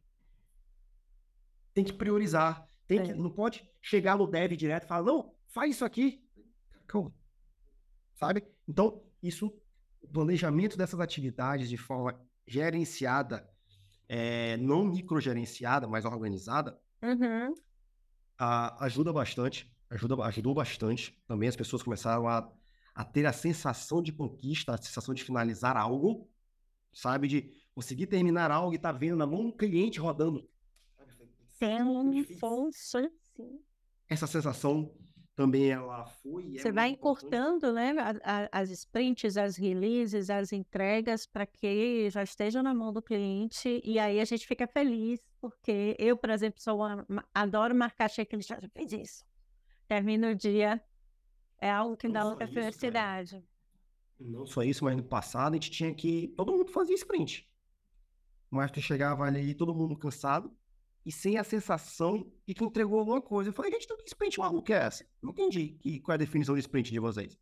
[1.74, 2.68] Tem que priorizar.
[2.88, 3.04] Tem é.
[3.04, 6.24] que, não pode chegar no dev direto e falar, não, faz isso aqui.
[6.88, 7.14] Calma.
[8.16, 8.44] Sabe?
[8.68, 9.48] Então, isso,
[10.02, 13.50] o planejamento dessas atividades de forma gerenciada,
[14.08, 17.56] é, não microgerenciada, mas organizada, uhum.
[18.38, 21.18] a, ajuda bastante ajuda, ajudou bastante.
[21.28, 22.50] Também as pessoas começaram a,
[22.96, 26.30] a ter a sensação de conquista, a sensação de finalizar algo,
[26.94, 27.28] sabe?
[27.28, 30.50] De conseguir terminar algo e estar tá vendo na mão do cliente rodando.
[34.10, 34.94] Essa sensação
[35.36, 36.58] também ela foi.
[36.58, 42.10] É Você vai encurtando, né, a, a, as sprints, as releases, as entregas para que
[42.10, 46.30] já estejam na mão do cliente e aí a gente fica feliz porque eu, por
[46.30, 49.32] exemplo, sou uma, adoro marcar checklist, já fez isso
[49.92, 50.82] termina o dia,
[51.60, 53.44] é algo que dá muita felicidade.
[54.18, 56.30] Não só isso, mas no passado a gente tinha que.
[56.38, 57.46] Todo mundo fazia sprint.
[58.50, 60.56] Mas tu chegava ali, todo mundo cansado
[61.06, 63.50] e sem a sensação de que entregou alguma coisa.
[63.50, 65.06] Eu falei, gente, que sprint maluco é essa?
[65.22, 67.38] Não entendi que, qual é a definição de sprint de vocês.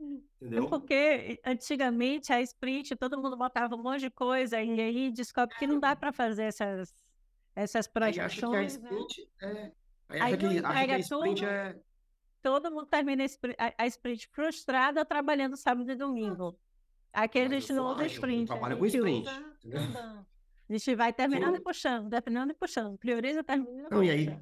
[0.00, 0.68] Entendeu?
[0.68, 5.66] Porque antigamente a sprint todo mundo botava um monte de coisa e aí descobre que
[5.66, 6.94] não dá para fazer essas,
[7.54, 8.26] essas projeções.
[8.26, 8.64] Acho que a né?
[8.66, 9.72] sprint né?
[9.72, 11.80] é Aí, Aí acha que, acha que a sprint tudo, é...
[12.42, 13.24] Todo mundo termina
[13.78, 16.58] a, sprint frustrada trabalhando sábado e domingo.
[17.10, 18.48] Aqui a gente não usa sprint.
[18.48, 19.26] Trabalha com sprint.
[20.68, 21.60] A gente vai terminando Sim.
[21.60, 22.98] e puxando, terminando e puxando.
[22.98, 24.38] Prioriza, termina não, e aí,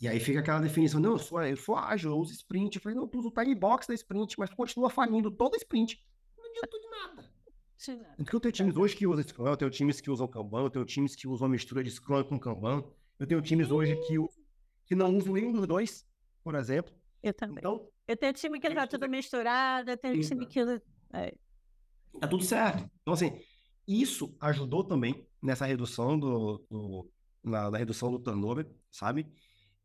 [0.00, 2.76] e aí fica aquela definição, não, eu sou, eu sou ágil, eu uso sprint.
[2.76, 5.56] Eu falei, não, tu usa o time box da sprint, mas tu continua falindo toda
[5.56, 6.04] sprint.
[6.36, 7.36] Não adianta de nada.
[8.16, 10.70] Porque eu tenho times hoje que usam Scrum, eu tenho times que usam Kanban, eu
[10.70, 12.84] tenho times que usam a mistura de Scrum com Kanban,
[13.18, 14.16] eu tenho times hoje que
[14.86, 16.06] que não usam nenhum dos dois,
[16.42, 16.94] por exemplo.
[17.22, 17.58] Eu também.
[17.58, 20.60] Então, eu tenho time que tá tudo misturado, eu tenho time que.
[21.12, 21.34] É.
[22.20, 22.88] Tá tudo certo.
[23.02, 23.38] Então, assim,
[23.86, 26.66] isso ajudou também nessa redução do.
[26.70, 27.10] do
[27.42, 29.32] na, na, redução do turnover, sabe?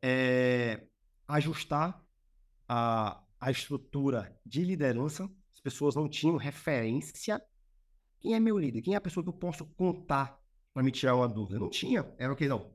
[0.01, 0.83] É,
[1.27, 2.03] ajustar
[2.67, 5.29] a, a estrutura de liderança.
[5.53, 7.39] As pessoas não tinham referência.
[8.19, 8.81] Quem é meu líder?
[8.81, 10.39] Quem é a pessoa que eu posso contar
[10.73, 11.59] para me tirar uma dúvida?
[11.59, 12.11] Não tinha.
[12.17, 12.73] Era o que não.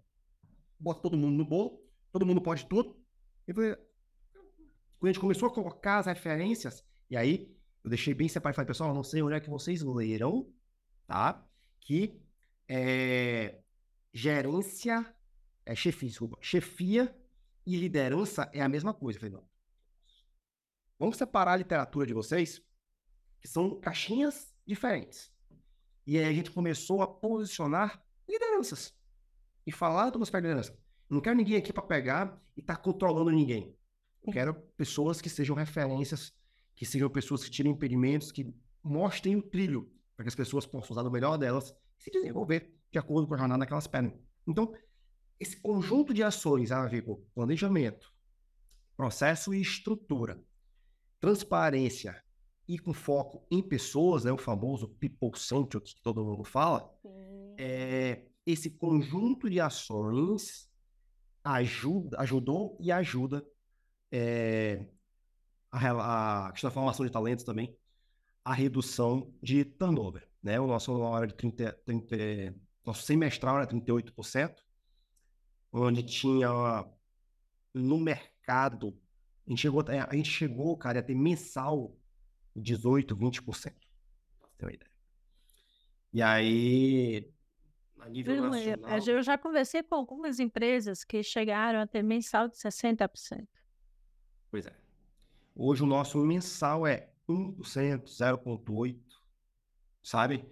[0.78, 1.80] Bota todo mundo no bolo,
[2.12, 2.96] todo mundo pode tudo.
[3.48, 3.76] E quando
[5.02, 8.66] a gente começou a colocar as referências, e aí eu deixei bem separado e falei,
[8.66, 10.52] pessoal, não sei onde é que vocês leram,
[11.06, 11.44] tá?
[11.80, 12.20] Que
[12.68, 13.60] é,
[14.12, 15.14] gerência,
[15.64, 17.14] é chefia, desculpa, chefia
[17.66, 19.18] e liderança é a mesma coisa.
[20.98, 22.62] Vamos separar a literatura de vocês,
[23.40, 25.32] que são caixinhas diferentes.
[26.06, 28.94] E aí a gente começou a posicionar lideranças
[29.66, 30.78] e falar do aspecto de liderança.
[31.10, 33.76] Não quero ninguém aqui para pegar e estar tá controlando ninguém.
[34.22, 36.32] Eu quero pessoas que sejam referências,
[36.74, 38.52] que sejam pessoas que tirem impedimentos, que
[38.82, 42.98] mostrem o trilho para que as pessoas possam usar o melhor delas se desenvolver de
[42.98, 44.18] acordo com a jornada que elas pedem.
[44.46, 44.72] Então,
[45.38, 48.12] esse conjunto de ações a ver com planejamento,
[48.96, 50.42] processo e estrutura,
[51.20, 52.22] transparência
[52.68, 56.90] e com foco em pessoas, né, o famoso people centric que todo mundo fala,
[57.58, 60.70] é, esse conjunto de ações
[61.44, 63.46] ajuda, ajudou e ajuda
[64.10, 64.86] é,
[65.70, 67.76] a, a questão da formação de talentos também,
[68.46, 70.24] a redução de turnover.
[70.40, 70.60] Né?
[70.60, 74.54] O nosso hora de 30, 30, nosso semestral era 38%,
[75.72, 76.48] onde tinha
[77.74, 78.96] no mercado,
[79.44, 81.92] a gente chegou, a gente chegou, cara, a ter mensal
[82.54, 83.42] 18, 20%.
[83.42, 84.90] Pra ter uma ideia.
[86.12, 87.28] E aí,
[87.98, 88.98] a nível nacional...
[89.08, 93.44] Eu já conversei com algumas empresas que chegaram a ter mensal de 60%.
[94.52, 94.76] Pois é.
[95.52, 98.98] Hoje o nosso mensal é 1%, 0,8%,
[100.02, 100.44] sabe?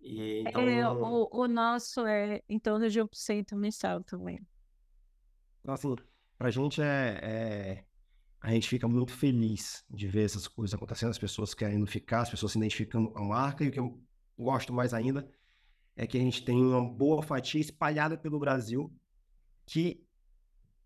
[0.00, 0.62] E, então...
[0.62, 4.44] é, o, o nosso é em torno de 1% mensal também.
[5.60, 5.94] Então, assim,
[6.36, 7.84] pra gente é, é,
[8.40, 12.30] A gente fica muito feliz de ver essas coisas acontecendo, as pessoas querendo ficar, as
[12.30, 14.02] pessoas se identificando com a marca, e o que eu
[14.36, 15.30] gosto mais ainda
[15.94, 18.92] é que a gente tem uma boa fatia espalhada pelo Brasil
[19.64, 20.04] que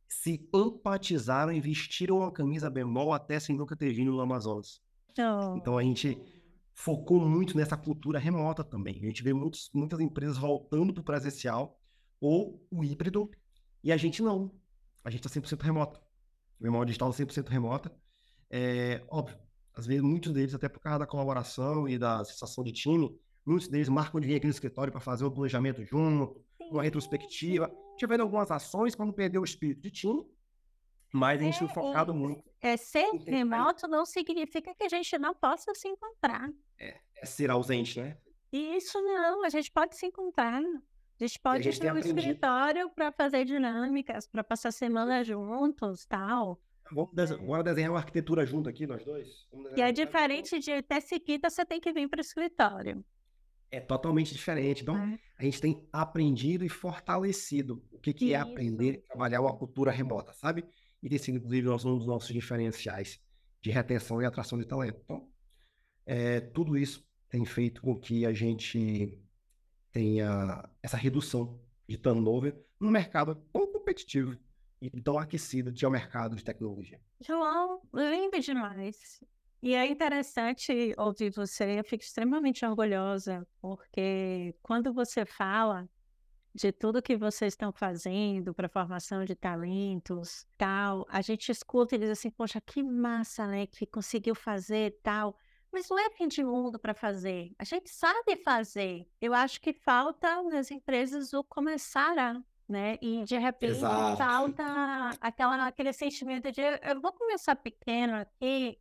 [0.08, 4.80] se empatizaram e vestiram a camisa bemol até sem nunca ter vindo no Amazonas.
[5.18, 5.56] Oh.
[5.56, 6.18] Então a gente
[6.74, 8.96] focou muito nessa cultura remota também.
[8.96, 11.80] A gente vê muitos, muitas empresas voltando para o presencial
[12.20, 13.30] ou o híbrido,
[13.82, 14.52] e a gente não.
[15.04, 16.00] A gente está 100% remoto.
[16.58, 17.94] O memória digital 100% remota.
[18.50, 19.38] É, óbvio,
[19.74, 23.14] às vezes muitos deles, até por causa da colaboração e da sensação de time,
[23.44, 27.70] muitos deles marcam de vir aqui no escritório para fazer o planejamento junto, uma retrospectiva.
[27.98, 30.24] Tiveram algumas ações para não perder o espírito de time,
[31.16, 32.44] mas a gente é, tem focado muito.
[32.60, 36.50] É, ser remoto não significa que a gente não possa se encontrar.
[36.78, 38.16] É, é ser ausente, né?
[38.52, 40.60] Isso não, a gente pode se encontrar.
[40.62, 46.60] A gente pode ir no escritório para fazer dinâmicas, para passar semana juntos tal.
[46.92, 49.26] Vamos desenhar, bora desenhar uma arquitetura junto aqui, nós dois?
[49.76, 53.04] E é diferente de até seguida você tem que vir para o escritório.
[53.70, 54.82] É totalmente diferente.
[54.82, 55.18] Então, é.
[55.38, 59.90] a gente tem aprendido e fortalecido o que, que é aprender a trabalhar uma cultura
[59.90, 60.64] remota, sabe?
[61.06, 63.20] E tem sido, inclusive, um dos nossos diferenciais
[63.62, 65.00] de retenção e atração de talento.
[65.04, 65.30] Então,
[66.04, 69.16] é, tudo isso tem feito com que a gente
[69.92, 74.36] tenha essa redução de turnover no mercado tão competitivo
[74.82, 77.00] e tão aquecido que é o mercado de tecnologia.
[77.20, 79.20] João, lindo demais.
[79.62, 85.88] E é interessante ouvir você, eu fico extremamente orgulhosa, porque quando você fala
[86.56, 91.98] de tudo que vocês estão fazendo para formação de talentos, tal, a gente escuta e
[91.98, 95.36] diz assim, poxa, que massa, né, que conseguiu fazer tal.
[95.70, 97.52] Mas não é fim de mundo para fazer.
[97.58, 99.06] A gente sabe fazer.
[99.20, 102.96] Eu acho que falta nas empresas o começar a, né?
[103.02, 104.16] E de repente Exato.
[104.16, 108.78] falta aquela, aquele sentimento de eu vou começar pequeno aqui,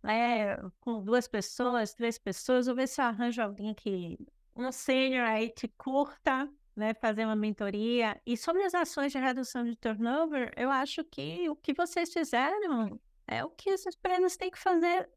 [0.00, 0.56] né?
[0.78, 4.16] Com duas pessoas, três pessoas, vou ver se eu arranjo alguém que
[4.54, 6.94] um sênior aí que curta, né?
[6.94, 8.20] Fazer uma mentoria.
[8.26, 13.00] E sobre as ações de redução de turnover, eu acho que o que vocês fizeram
[13.26, 15.08] é o que as empresas têm que fazer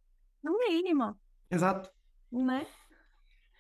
[0.44, 1.18] no mínimo.
[1.50, 1.92] Exato.
[2.32, 2.66] Né?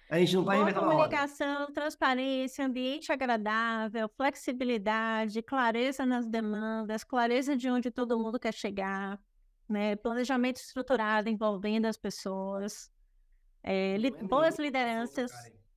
[0.10, 7.70] A gente não vai Boa comunicação, transparência, ambiente agradável, flexibilidade, clareza nas demandas, clareza de
[7.70, 9.20] onde todo mundo quer chegar,
[9.68, 9.96] né?
[9.96, 12.92] planejamento estruturado envolvendo as pessoas,
[13.64, 15.32] é, li boas lideranças.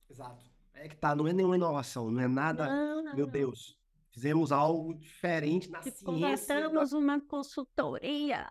[0.07, 0.48] Exato.
[0.81, 3.77] É que tá, não é nenhuma inovação, não é nada, não, não, meu Deus,
[4.11, 6.05] fizemos algo diferente na ciência.
[6.05, 8.49] Contratamos uma consultoria,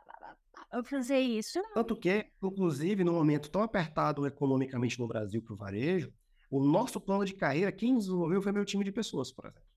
[0.73, 1.59] eu fazer isso.
[1.73, 6.13] Tanto que, inclusive, no momento tão apertado economicamente no Brasil para o varejo,
[6.51, 9.69] o nosso plano de carreira, quem desenvolveu foi meu time de pessoas, por exemplo.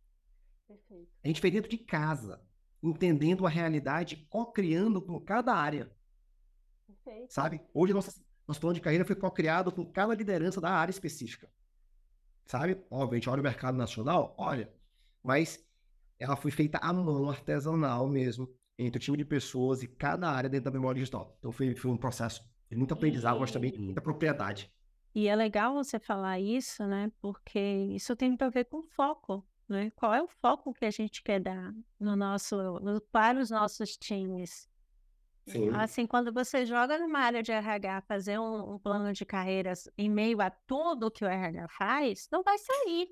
[0.67, 1.09] Perfeito.
[1.23, 2.41] A gente fez dentro de casa.
[2.83, 5.91] entendendo a realidade, co-criando com cada área.
[6.87, 7.31] Perfeito.
[7.31, 7.61] Sabe?
[7.73, 8.11] Hoje, nossa,
[8.47, 11.49] nosso plano de carreira foi co-criado com cada liderança da área específica.
[12.45, 12.77] Sabe?
[12.89, 14.71] Óbvio, a gente olha o mercado nacional, olha,
[15.23, 15.63] mas
[16.19, 20.49] ela foi feita à mão, artesanal mesmo, entre o time de pessoas e cada área
[20.49, 21.35] dentro da memória digital.
[21.39, 24.71] Então foi, foi um processo de muito aprendizado, mas também de muita propriedade.
[25.13, 27.11] E é legal você falar isso, né?
[27.21, 29.91] Porque isso tem a ver com foco, né?
[29.95, 33.97] Qual é o foco que a gente quer dar no nosso, no, para os nossos
[33.97, 34.69] times?
[35.51, 35.69] Sim.
[35.73, 40.09] Assim, quando você joga numa área de RH fazer um, um plano de carreiras em
[40.09, 43.09] meio a tudo que o RH faz, não vai sair.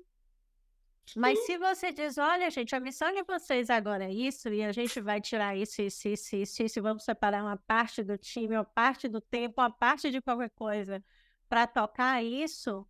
[1.16, 4.70] Mas se você diz, olha, gente, a missão de vocês agora é isso, e a
[4.70, 8.54] gente vai tirar isso, isso, isso, isso, isso, e vamos separar uma parte do time,
[8.54, 11.02] uma parte do tempo, uma parte de qualquer coisa
[11.48, 12.86] para tocar isso,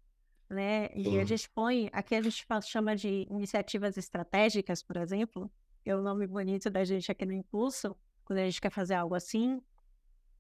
[0.51, 0.91] né?
[0.95, 5.51] E a gente põe, aqui a gente chama de iniciativas estratégicas, por exemplo,
[5.85, 7.97] é o nome bonito da gente aqui no Impulso,
[8.31, 9.61] quando a gente quer fazer algo assim,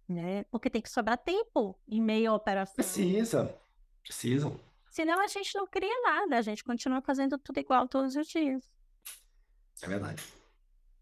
[0.09, 0.45] né?
[0.45, 2.76] Porque tem que sobrar tempo em meio à operação.
[2.76, 3.53] Precisa,
[4.01, 4.57] precisa.
[4.88, 8.70] Senão a gente não cria nada, a gente continua fazendo tudo igual todos os dias.
[9.82, 10.22] É verdade.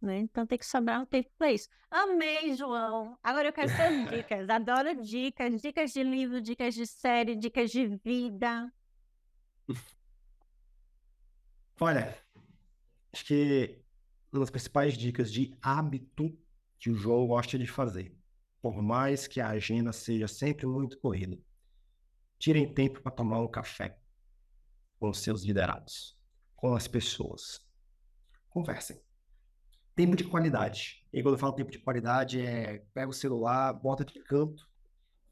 [0.00, 0.20] Né?
[0.20, 1.68] Então tem que sobrar um tempo para isso.
[1.90, 3.18] Amei, João.
[3.22, 4.48] Agora eu quero suas dicas.
[4.48, 8.72] Adoro dicas, dicas de livro, dicas de série, dicas de vida.
[11.78, 12.16] Olha,
[13.12, 13.78] acho que
[14.32, 16.34] uma das principais dicas de hábito
[16.78, 18.16] que o João gosta de fazer,
[18.60, 21.38] por mais que a agenda seja sempre muito corrida,
[22.38, 23.98] tirem tempo para tomar um café
[24.98, 26.16] com seus liderados,
[26.54, 27.66] com as pessoas.
[28.48, 29.00] Conversem
[29.98, 31.04] tempo de qualidade.
[31.12, 34.64] E quando eu falo tempo de qualidade, é pega o celular, bota de canto,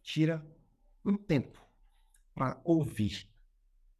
[0.02, 0.44] tira
[1.04, 1.64] um tempo
[2.34, 3.30] para ouvir.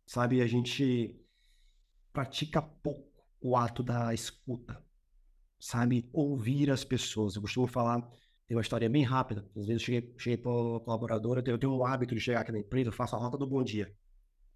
[0.04, 1.16] Sabe, a gente
[2.12, 4.84] pratica pouco o ato da escuta.
[5.58, 7.34] Sabe, ouvir as pessoas.
[7.34, 8.00] Eu costumo falar,
[8.46, 9.48] tem uma história bem rápida.
[9.56, 12.52] Às vezes eu cheguei, cheguei para uma colaboradora, eu tenho o hábito de chegar aqui
[12.52, 13.94] na empresa, eu faço a rota do bom dia.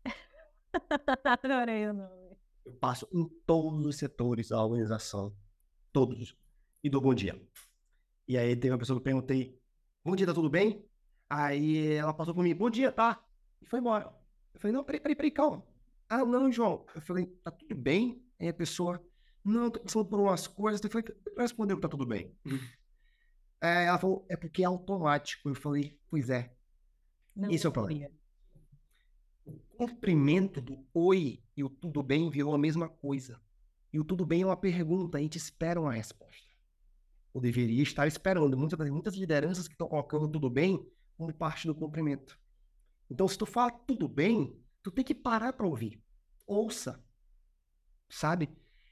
[1.24, 2.36] Adorei o nome.
[2.64, 5.34] Eu passo em todos os setores da organização
[5.92, 6.36] todos,
[6.82, 7.40] e dou bom dia.
[8.26, 9.58] E aí tem uma pessoa que eu perguntei,
[10.04, 10.84] bom dia, tá tudo bem?
[11.28, 13.22] Aí ela passou por mim, bom dia, tá?
[13.60, 14.12] E foi embora.
[14.54, 15.64] Eu falei, não, peraí, peraí, peraí, calma.
[16.08, 16.84] Ah, não, João.
[16.94, 18.24] Eu falei, tá tudo bem?
[18.38, 19.00] Aí a pessoa,
[19.44, 20.82] não, tô passando por umas coisas.
[20.82, 22.34] Eu falei, respondeu que tá tudo bem.
[23.60, 25.48] É, ela falou, é porque é automático.
[25.48, 26.54] Eu falei, pois é.
[27.34, 28.10] Não Esse é o problema.
[29.44, 33.40] O cumprimento do oi e o tudo bem virou a mesma coisa.
[33.92, 36.48] E o tudo bem é uma pergunta, a gente espera uma resposta.
[37.32, 38.56] Ou deveria estar esperando.
[38.56, 40.86] Muitas, muitas lideranças que estão colocando tudo bem
[41.16, 42.38] como parte do cumprimento.
[43.10, 46.02] Então, se tu fala tudo bem, tu tem que parar para ouvir.
[46.46, 47.02] Ouça.
[48.08, 48.48] Sabe?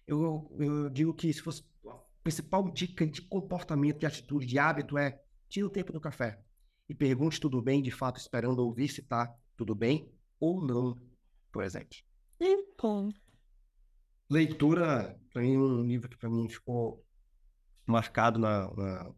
[0.08, 1.94] Eu, eu digo que se fosse a
[2.24, 6.40] principal dica de comportamento, de atitude, de hábito é tira o tempo do café
[6.88, 10.98] e pergunte tudo bem, de fato, esperando ouvir se tá tudo bem ou não,
[11.52, 11.98] por exemplo.
[12.40, 13.10] Então,
[14.30, 17.04] Leitura, para mim, um livro que para mim ficou
[17.86, 19.14] marcado na, na,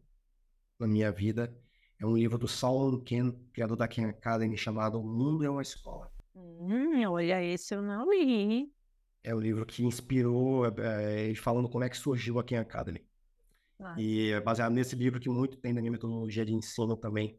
[0.79, 1.57] na, minha vida
[2.01, 5.63] é um livro do Solomon Ken, criador da Ken Academy, chamado O Mundo é uma
[5.63, 6.11] Escola.
[6.35, 8.73] Hum, olha, esse eu não li.
[9.23, 13.05] É um livro que inspirou, é, falando como é que surgiu a Ken Academy.
[13.79, 13.95] Ah.
[13.99, 17.39] E é baseado nesse livro que muito tem na minha metodologia de ensino também,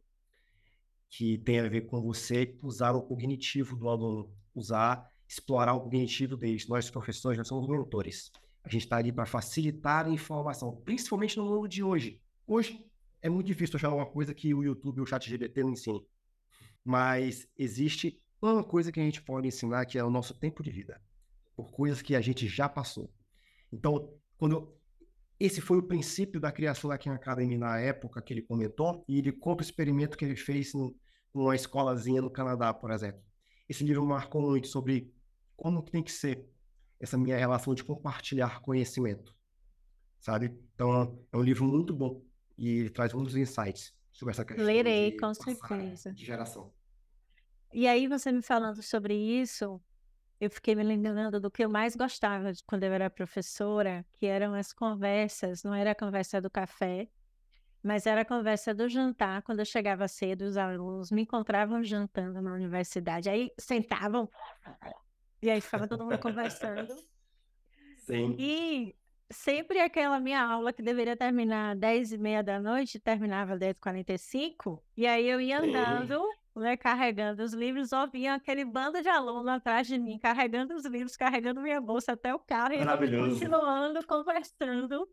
[1.09, 6.35] que tem a ver com você usar o cognitivo do aluno, usar explorar o cognitivo
[6.35, 6.67] deles.
[6.67, 8.31] Nós, professores, nós somos mentores.
[8.63, 12.21] A gente está ali para facilitar a informação, principalmente no mundo de hoje.
[12.45, 12.85] Hoje
[13.21, 16.05] é muito difícil achar uma coisa que o YouTube ou o chat GBT não ensine.
[16.83, 20.69] Mas existe uma coisa que a gente pode ensinar que é o nosso tempo de
[20.69, 21.01] vida.
[21.61, 23.13] Por coisas que a gente já passou.
[23.71, 24.75] Então, quando
[25.39, 29.19] esse foi o princípio da criação da Khan Academy na época que ele comentou, e
[29.19, 30.71] ele conta o experimento que ele fez
[31.33, 33.21] numa escolazinha no Canadá, por exemplo.
[33.69, 35.13] Esse livro marcou muito sobre
[35.55, 36.43] como tem que ser
[36.99, 39.35] essa minha relação de compartilhar conhecimento,
[40.19, 40.57] sabe?
[40.73, 42.23] Então, é um livro muito bom
[42.57, 46.11] e ele traz muitos insights sobre essa questão Lerei, com certeza.
[46.11, 46.73] de geração.
[47.71, 49.79] E aí, você me falando sobre isso,
[50.41, 54.25] eu fiquei me lembrando do que eu mais gostava de quando eu era professora, que
[54.25, 57.07] eram as conversas, não era a conversa do café,
[57.83, 62.41] mas era a conversa do jantar, quando eu chegava cedo, os alunos me encontravam jantando
[62.41, 64.27] na universidade, aí sentavam
[65.43, 66.91] e aí ficava todo mundo conversando.
[67.99, 68.35] Sim.
[68.39, 68.95] E
[69.31, 73.59] sempre aquela minha aula que deveria terminar às 10 e meia da noite, terminava às
[73.59, 76.19] 10h45, e aí eu ia andando,
[76.55, 80.85] né, carregando os livros, ou vinha aquele bando de alunos atrás de mim, carregando os
[80.85, 82.83] livros, carregando minha bolsa até o carro, e
[83.17, 85.07] continuando conversando.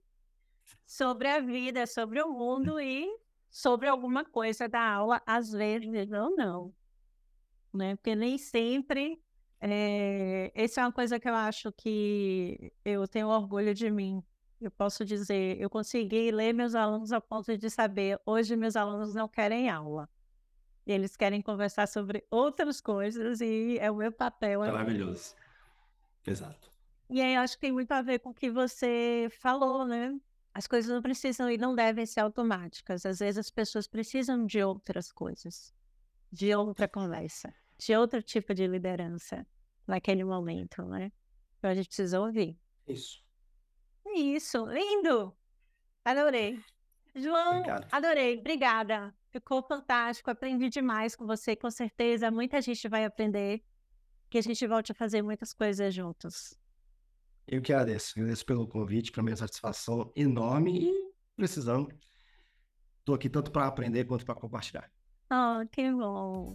[0.86, 3.07] sobre a vida, sobre o mundo e
[3.51, 6.74] sobre alguma coisa da aula, às vezes ou não.
[7.72, 7.97] Né?
[7.97, 9.20] Porque nem sempre.
[9.61, 10.51] É...
[10.55, 14.22] Essa é uma coisa que eu acho que eu tenho orgulho de mim.
[14.61, 19.14] Eu posso dizer, eu consegui ler meus alunos ao ponto de saber, hoje meus alunos
[19.14, 20.09] não querem aula.
[20.93, 24.64] Eles querem conversar sobre outras coisas e é o meu papel.
[24.64, 25.34] É Maravilhoso.
[26.26, 26.70] Exato.
[27.11, 30.18] E aí acho que tem muito a ver com o que você falou, né?
[30.53, 33.07] As coisas não precisam e não devem ser automáticas.
[33.07, 35.74] Às vezes as pessoas precisam de outras coisas,
[36.32, 39.47] de outra conversa, de outro tipo de liderança
[39.86, 41.12] naquele momento, né?
[41.59, 42.59] Então a gente precisa ouvir.
[42.86, 43.22] Isso.
[44.14, 45.36] Isso, lindo!
[46.05, 46.62] Adorei.
[47.14, 47.89] João, Obrigado.
[47.93, 48.39] adorei.
[48.39, 49.14] Obrigada.
[49.31, 50.31] Ficou fantástico.
[50.31, 52.31] Aprendi demais com você, com certeza.
[52.31, 53.62] Muita gente vai aprender.
[54.31, 56.59] Que a gente volte a fazer muitas coisas juntos.
[57.47, 58.12] Eu que agradeço.
[58.18, 61.89] Agradeço pelo convite, para minha satisfação enorme e precisando.
[62.99, 64.91] Estou aqui tanto para aprender quanto para compartilhar.
[65.31, 66.55] Oh, que bom.